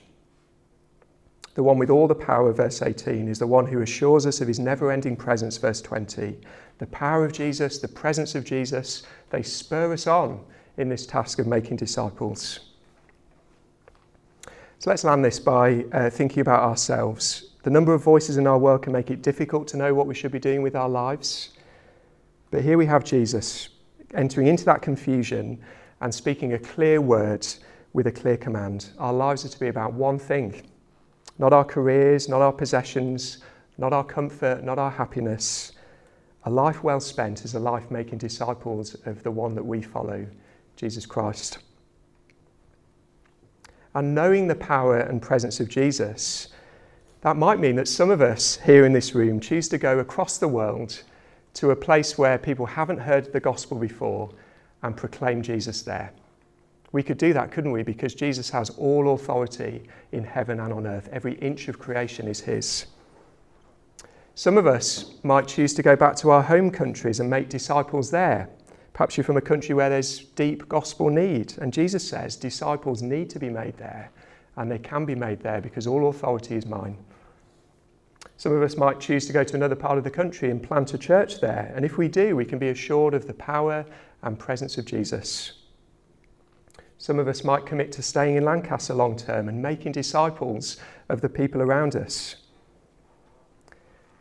The 1.54 1.62
one 1.62 1.78
with 1.78 1.90
all 1.90 2.06
the 2.06 2.14
power, 2.14 2.52
verse 2.52 2.82
18, 2.82 3.28
is 3.28 3.38
the 3.38 3.46
one 3.46 3.66
who 3.66 3.80
assures 3.80 4.26
us 4.26 4.42
of 4.42 4.48
his 4.48 4.58
never 4.58 4.92
ending 4.92 5.16
presence, 5.16 5.56
verse 5.56 5.80
20. 5.80 6.38
The 6.78 6.86
power 6.88 7.24
of 7.24 7.32
Jesus, 7.32 7.78
the 7.78 7.88
presence 7.88 8.34
of 8.34 8.44
Jesus, 8.44 9.02
they 9.30 9.42
spur 9.42 9.92
us 9.92 10.06
on 10.06 10.44
in 10.76 10.90
this 10.90 11.06
task 11.06 11.38
of 11.38 11.46
making 11.46 11.78
disciples. 11.78 12.60
So 14.78 14.90
let's 14.90 15.04
land 15.04 15.24
this 15.24 15.40
by 15.40 15.86
uh, 15.92 16.10
thinking 16.10 16.40
about 16.40 16.62
ourselves. 16.62 17.54
The 17.62 17.70
number 17.70 17.94
of 17.94 18.02
voices 18.02 18.36
in 18.36 18.46
our 18.46 18.58
world 18.58 18.82
can 18.82 18.92
make 18.92 19.10
it 19.10 19.22
difficult 19.22 19.66
to 19.68 19.78
know 19.78 19.94
what 19.94 20.06
we 20.06 20.14
should 20.14 20.32
be 20.32 20.38
doing 20.38 20.60
with 20.60 20.76
our 20.76 20.90
lives. 20.90 21.54
But 22.50 22.62
here 22.62 22.76
we 22.76 22.84
have 22.84 23.02
Jesus 23.02 23.70
entering 24.14 24.46
into 24.46 24.66
that 24.66 24.82
confusion 24.82 25.58
and 26.02 26.14
speaking 26.14 26.52
a 26.52 26.58
clear 26.58 27.00
word 27.00 27.46
with 27.96 28.06
a 28.06 28.12
clear 28.12 28.36
command. 28.36 28.90
Our 28.98 29.14
lives 29.14 29.46
are 29.46 29.48
to 29.48 29.58
be 29.58 29.68
about 29.68 29.94
one 29.94 30.18
thing 30.18 30.62
not 31.38 31.52
our 31.52 31.64
careers, 31.64 32.28
not 32.28 32.40
our 32.40 32.52
possessions, 32.52 33.38
not 33.76 33.92
our 33.92 34.04
comfort, 34.04 34.64
not 34.64 34.78
our 34.78 34.90
happiness. 34.90 35.72
A 36.44 36.50
life 36.50 36.82
well 36.82 37.00
spent 37.00 37.44
is 37.44 37.54
a 37.54 37.58
life 37.58 37.90
making 37.90 38.18
disciples 38.18 38.94
of 39.06 39.22
the 39.22 39.30
one 39.30 39.54
that 39.54 39.64
we 39.64 39.82
follow, 39.82 40.26
Jesus 40.76 41.04
Christ. 41.04 41.58
And 43.94 44.14
knowing 44.14 44.46
the 44.46 44.54
power 44.54 44.98
and 44.98 45.20
presence 45.20 45.60
of 45.60 45.68
Jesus, 45.68 46.48
that 47.20 47.36
might 47.36 47.58
mean 47.58 47.76
that 47.76 47.88
some 47.88 48.10
of 48.10 48.22
us 48.22 48.58
here 48.64 48.86
in 48.86 48.92
this 48.92 49.14
room 49.14 49.40
choose 49.40 49.68
to 49.68 49.78
go 49.78 49.98
across 49.98 50.38
the 50.38 50.48
world 50.48 51.02
to 51.54 51.70
a 51.70 51.76
place 51.76 52.16
where 52.16 52.38
people 52.38 52.66
haven't 52.66 52.98
heard 52.98 53.32
the 53.32 53.40
gospel 53.40 53.78
before 53.78 54.30
and 54.82 54.96
proclaim 54.96 55.42
Jesus 55.42 55.82
there. 55.82 56.12
We 56.92 57.02
could 57.02 57.18
do 57.18 57.32
that, 57.32 57.50
couldn't 57.50 57.72
we? 57.72 57.82
Because 57.82 58.14
Jesus 58.14 58.50
has 58.50 58.70
all 58.70 59.12
authority 59.12 59.82
in 60.12 60.24
heaven 60.24 60.60
and 60.60 60.72
on 60.72 60.86
earth. 60.86 61.08
Every 61.12 61.34
inch 61.34 61.68
of 61.68 61.78
creation 61.78 62.28
is 62.28 62.40
His. 62.40 62.86
Some 64.34 64.58
of 64.58 64.66
us 64.66 65.14
might 65.22 65.48
choose 65.48 65.72
to 65.74 65.82
go 65.82 65.96
back 65.96 66.14
to 66.16 66.30
our 66.30 66.42
home 66.42 66.70
countries 66.70 67.20
and 67.20 67.30
make 67.30 67.48
disciples 67.48 68.10
there. 68.10 68.50
Perhaps 68.92 69.16
you're 69.16 69.24
from 69.24 69.36
a 69.36 69.42
country 69.42 69.74
where 69.74 69.90
there's 69.90 70.20
deep 70.36 70.68
gospel 70.68 71.10
need. 71.10 71.54
And 71.58 71.72
Jesus 71.72 72.06
says 72.06 72.36
disciples 72.36 73.02
need 73.02 73.30
to 73.30 73.38
be 73.38 73.50
made 73.50 73.76
there, 73.78 74.10
and 74.56 74.70
they 74.70 74.78
can 74.78 75.04
be 75.04 75.14
made 75.14 75.40
there 75.40 75.60
because 75.60 75.86
all 75.86 76.08
authority 76.08 76.54
is 76.56 76.66
mine. 76.66 76.96
Some 78.36 78.52
of 78.52 78.62
us 78.62 78.76
might 78.76 79.00
choose 79.00 79.26
to 79.26 79.32
go 79.32 79.42
to 79.42 79.56
another 79.56 79.74
part 79.74 79.96
of 79.96 80.04
the 80.04 80.10
country 80.10 80.50
and 80.50 80.62
plant 80.62 80.92
a 80.92 80.98
church 80.98 81.40
there. 81.40 81.72
And 81.74 81.84
if 81.84 81.96
we 81.96 82.06
do, 82.06 82.36
we 82.36 82.44
can 82.44 82.58
be 82.58 82.68
assured 82.68 83.14
of 83.14 83.26
the 83.26 83.34
power 83.34 83.86
and 84.22 84.38
presence 84.38 84.76
of 84.76 84.84
Jesus. 84.84 85.65
Some 86.98 87.18
of 87.18 87.28
us 87.28 87.44
might 87.44 87.66
commit 87.66 87.92
to 87.92 88.02
staying 88.02 88.36
in 88.36 88.44
Lancaster 88.44 88.94
long 88.94 89.16
term 89.16 89.48
and 89.48 89.60
making 89.60 89.92
disciples 89.92 90.78
of 91.08 91.20
the 91.20 91.28
people 91.28 91.60
around 91.60 91.94
us. 91.94 92.36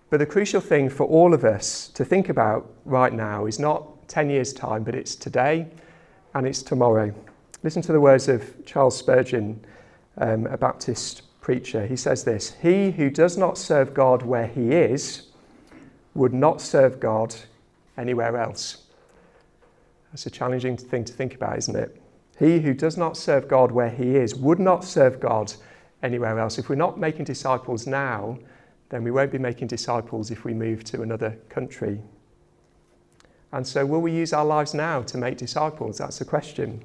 But 0.09 0.17
the 0.17 0.25
crucial 0.25 0.61
thing 0.61 0.89
for 0.89 1.05
all 1.05 1.33
of 1.33 1.43
us 1.43 1.87
to 1.89 2.05
think 2.05 2.29
about 2.29 2.71
right 2.85 3.13
now 3.13 3.45
is 3.45 3.59
not 3.59 4.07
10 4.07 4.29
years' 4.29 4.53
time, 4.53 4.83
but 4.83 4.93
it's 4.93 5.15
today 5.15 5.67
and 6.33 6.45
it's 6.45 6.61
tomorrow. 6.61 7.13
Listen 7.63 7.81
to 7.81 7.91
the 7.91 7.99
words 7.99 8.27
of 8.27 8.65
Charles 8.65 8.97
Spurgeon, 8.97 9.65
um, 10.17 10.45
a 10.47 10.57
Baptist 10.57 11.23
preacher. 11.41 11.87
He 11.87 11.95
says 11.95 12.23
this 12.23 12.51
He 12.61 12.91
who 12.91 13.09
does 13.09 13.37
not 13.37 13.57
serve 13.57 13.93
God 13.93 14.21
where 14.21 14.47
he 14.47 14.71
is 14.71 15.27
would 16.13 16.33
not 16.33 16.61
serve 16.61 16.99
God 16.99 17.35
anywhere 17.97 18.37
else. 18.37 18.83
That's 20.11 20.25
a 20.25 20.29
challenging 20.29 20.77
thing 20.77 21.03
to 21.05 21.13
think 21.13 21.35
about, 21.35 21.57
isn't 21.57 21.75
it? 21.75 22.01
He 22.37 22.59
who 22.59 22.73
does 22.73 22.97
not 22.97 23.15
serve 23.15 23.47
God 23.47 23.71
where 23.71 23.89
he 23.89 24.15
is 24.15 24.35
would 24.35 24.59
not 24.59 24.83
serve 24.83 25.19
God 25.19 25.53
anywhere 26.03 26.37
else. 26.39 26.57
If 26.57 26.69
we're 26.69 26.75
not 26.75 26.99
making 26.99 27.25
disciples 27.25 27.87
now, 27.87 28.37
then 28.89 29.03
we 29.03 29.11
won't 29.11 29.31
be 29.31 29.37
making 29.37 29.67
disciples 29.67 30.31
if 30.31 30.43
we 30.43 30.53
move 30.53 30.83
to 30.85 31.01
another 31.01 31.37
country. 31.49 32.01
And 33.51 33.65
so, 33.65 33.85
will 33.85 34.01
we 34.01 34.11
use 34.11 34.33
our 34.33 34.45
lives 34.45 34.73
now 34.73 35.01
to 35.03 35.17
make 35.17 35.37
disciples? 35.37 35.97
That's 35.97 36.19
the 36.19 36.25
question. 36.25 36.83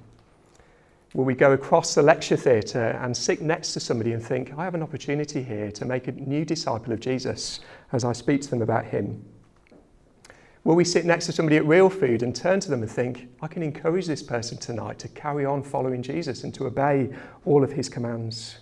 Will 1.14 1.24
we 1.24 1.34
go 1.34 1.52
across 1.52 1.96
the 1.96 2.02
lecture 2.02 2.36
theatre 2.36 2.96
and 3.02 3.16
sit 3.16 3.42
next 3.42 3.72
to 3.72 3.80
somebody 3.80 4.12
and 4.12 4.22
think, 4.22 4.56
I 4.56 4.62
have 4.62 4.76
an 4.76 4.82
opportunity 4.82 5.42
here 5.42 5.72
to 5.72 5.84
make 5.84 6.06
a 6.06 6.12
new 6.12 6.44
disciple 6.44 6.92
of 6.92 7.00
Jesus 7.00 7.58
as 7.92 8.04
I 8.04 8.12
speak 8.12 8.42
to 8.42 8.50
them 8.50 8.62
about 8.62 8.84
him? 8.84 9.24
Will 10.62 10.74
we 10.74 10.84
sit 10.84 11.06
next 11.06 11.24
to 11.26 11.32
somebody 11.32 11.56
at 11.56 11.64
Real 11.64 11.88
Food 11.88 12.22
and 12.22 12.36
turn 12.36 12.60
to 12.60 12.70
them 12.70 12.82
and 12.82 12.90
think, 12.90 13.28
I 13.40 13.46
can 13.46 13.62
encourage 13.62 14.06
this 14.06 14.22
person 14.22 14.58
tonight 14.58 14.98
to 14.98 15.08
carry 15.08 15.46
on 15.46 15.62
following 15.62 16.02
Jesus 16.02 16.44
and 16.44 16.52
to 16.54 16.66
obey 16.66 17.10
all 17.46 17.64
of 17.64 17.72
his 17.72 17.88
commands? 17.88 18.58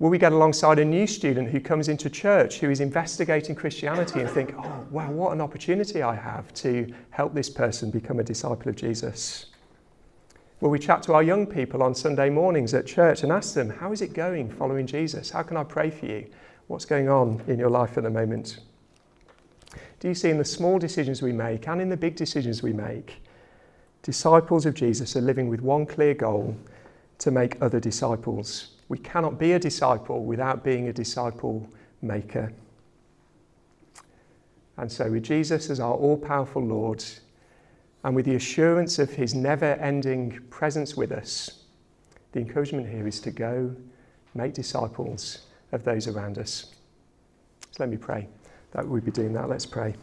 Will 0.00 0.10
we 0.10 0.18
get 0.18 0.32
alongside 0.32 0.80
a 0.80 0.84
new 0.84 1.06
student 1.06 1.48
who 1.48 1.60
comes 1.60 1.86
into 1.86 2.10
church 2.10 2.58
who 2.58 2.70
is 2.70 2.80
investigating 2.80 3.54
Christianity 3.54 4.18
and 4.18 4.28
think, 4.28 4.52
oh, 4.58 4.84
wow, 4.90 5.12
what 5.12 5.32
an 5.32 5.40
opportunity 5.40 6.02
I 6.02 6.16
have 6.16 6.52
to 6.54 6.92
help 7.10 7.34
this 7.34 7.48
person 7.48 7.92
become 7.92 8.18
a 8.18 8.24
disciple 8.24 8.68
of 8.68 8.74
Jesus? 8.74 9.46
Will 10.60 10.70
we 10.70 10.80
chat 10.80 11.04
to 11.04 11.14
our 11.14 11.22
young 11.22 11.46
people 11.46 11.84
on 11.84 11.94
Sunday 11.94 12.30
mornings 12.30 12.74
at 12.74 12.84
church 12.84 13.22
and 13.22 13.30
ask 13.30 13.54
them, 13.54 13.70
how 13.70 13.92
is 13.92 14.02
it 14.02 14.12
going 14.12 14.50
following 14.50 14.88
Jesus? 14.88 15.30
How 15.30 15.44
can 15.44 15.56
I 15.56 15.62
pray 15.62 15.88
for 15.88 16.06
you? 16.06 16.26
What's 16.66 16.84
going 16.84 17.08
on 17.08 17.40
in 17.46 17.60
your 17.60 17.70
life 17.70 17.96
at 17.96 18.02
the 18.02 18.10
moment? 18.10 18.58
Do 20.02 20.08
you 20.08 20.14
see 20.14 20.30
in 20.30 20.38
the 20.38 20.44
small 20.44 20.80
decisions 20.80 21.22
we 21.22 21.30
make 21.30 21.68
and 21.68 21.80
in 21.80 21.88
the 21.88 21.96
big 21.96 22.16
decisions 22.16 22.60
we 22.60 22.72
make, 22.72 23.22
disciples 24.02 24.66
of 24.66 24.74
Jesus 24.74 25.14
are 25.14 25.20
living 25.20 25.48
with 25.48 25.60
one 25.60 25.86
clear 25.86 26.12
goal 26.12 26.56
to 27.18 27.30
make 27.30 27.56
other 27.62 27.78
disciples? 27.78 28.72
We 28.88 28.98
cannot 28.98 29.38
be 29.38 29.52
a 29.52 29.60
disciple 29.60 30.24
without 30.24 30.64
being 30.64 30.88
a 30.88 30.92
disciple 30.92 31.68
maker. 32.02 32.52
And 34.76 34.90
so, 34.90 35.08
with 35.08 35.22
Jesus 35.22 35.70
as 35.70 35.78
our 35.78 35.94
all 35.94 36.16
powerful 36.16 36.64
Lord, 36.64 37.04
and 38.02 38.16
with 38.16 38.24
the 38.24 38.34
assurance 38.34 38.98
of 38.98 39.10
his 39.10 39.36
never 39.36 39.74
ending 39.74 40.40
presence 40.50 40.96
with 40.96 41.12
us, 41.12 41.62
the 42.32 42.40
encouragement 42.40 42.88
here 42.88 43.06
is 43.06 43.20
to 43.20 43.30
go 43.30 43.72
make 44.34 44.52
disciples 44.52 45.46
of 45.70 45.84
those 45.84 46.08
around 46.08 46.38
us. 46.38 46.74
So 47.70 47.76
let 47.84 47.88
me 47.88 47.96
pray 47.96 48.26
that 48.72 48.86
we'd 48.86 49.04
be 49.04 49.10
doing 49.10 49.32
that. 49.34 49.48
Let's 49.48 49.66
pray. 49.66 49.94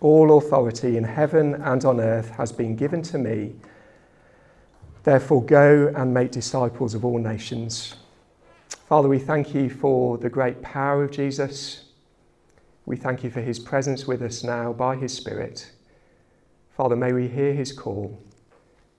All 0.00 0.36
authority 0.36 0.96
in 0.96 1.04
heaven 1.04 1.54
and 1.54 1.84
on 1.84 2.00
earth 2.00 2.30
has 2.30 2.52
been 2.52 2.76
given 2.76 3.02
to 3.02 3.18
me. 3.18 3.54
Therefore, 5.02 5.42
go 5.42 5.92
and 5.94 6.12
make 6.12 6.30
disciples 6.30 6.94
of 6.94 7.04
all 7.04 7.18
nations. 7.18 7.96
Father, 8.88 9.08
we 9.08 9.18
thank 9.18 9.54
you 9.54 9.70
for 9.70 10.18
the 10.18 10.28
great 10.28 10.60
power 10.62 11.04
of 11.04 11.10
Jesus. 11.10 11.84
We 12.86 12.96
thank 12.96 13.24
you 13.24 13.30
for 13.30 13.40
his 13.40 13.58
presence 13.58 14.06
with 14.06 14.20
us 14.20 14.44
now 14.44 14.72
by 14.72 14.96
his 14.96 15.14
Spirit. 15.14 15.72
Father, 16.76 16.96
may 16.96 17.12
we 17.12 17.28
hear 17.28 17.54
his 17.54 17.72
call 17.72 18.22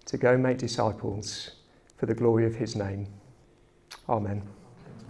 to 0.06 0.18
go 0.18 0.38
make 0.38 0.58
disciples 0.58 1.52
for 1.98 2.06
the 2.06 2.16
glory 2.16 2.46
of 2.46 2.56
his 2.56 2.76
name. 2.76 3.08
Amen. 4.10 4.42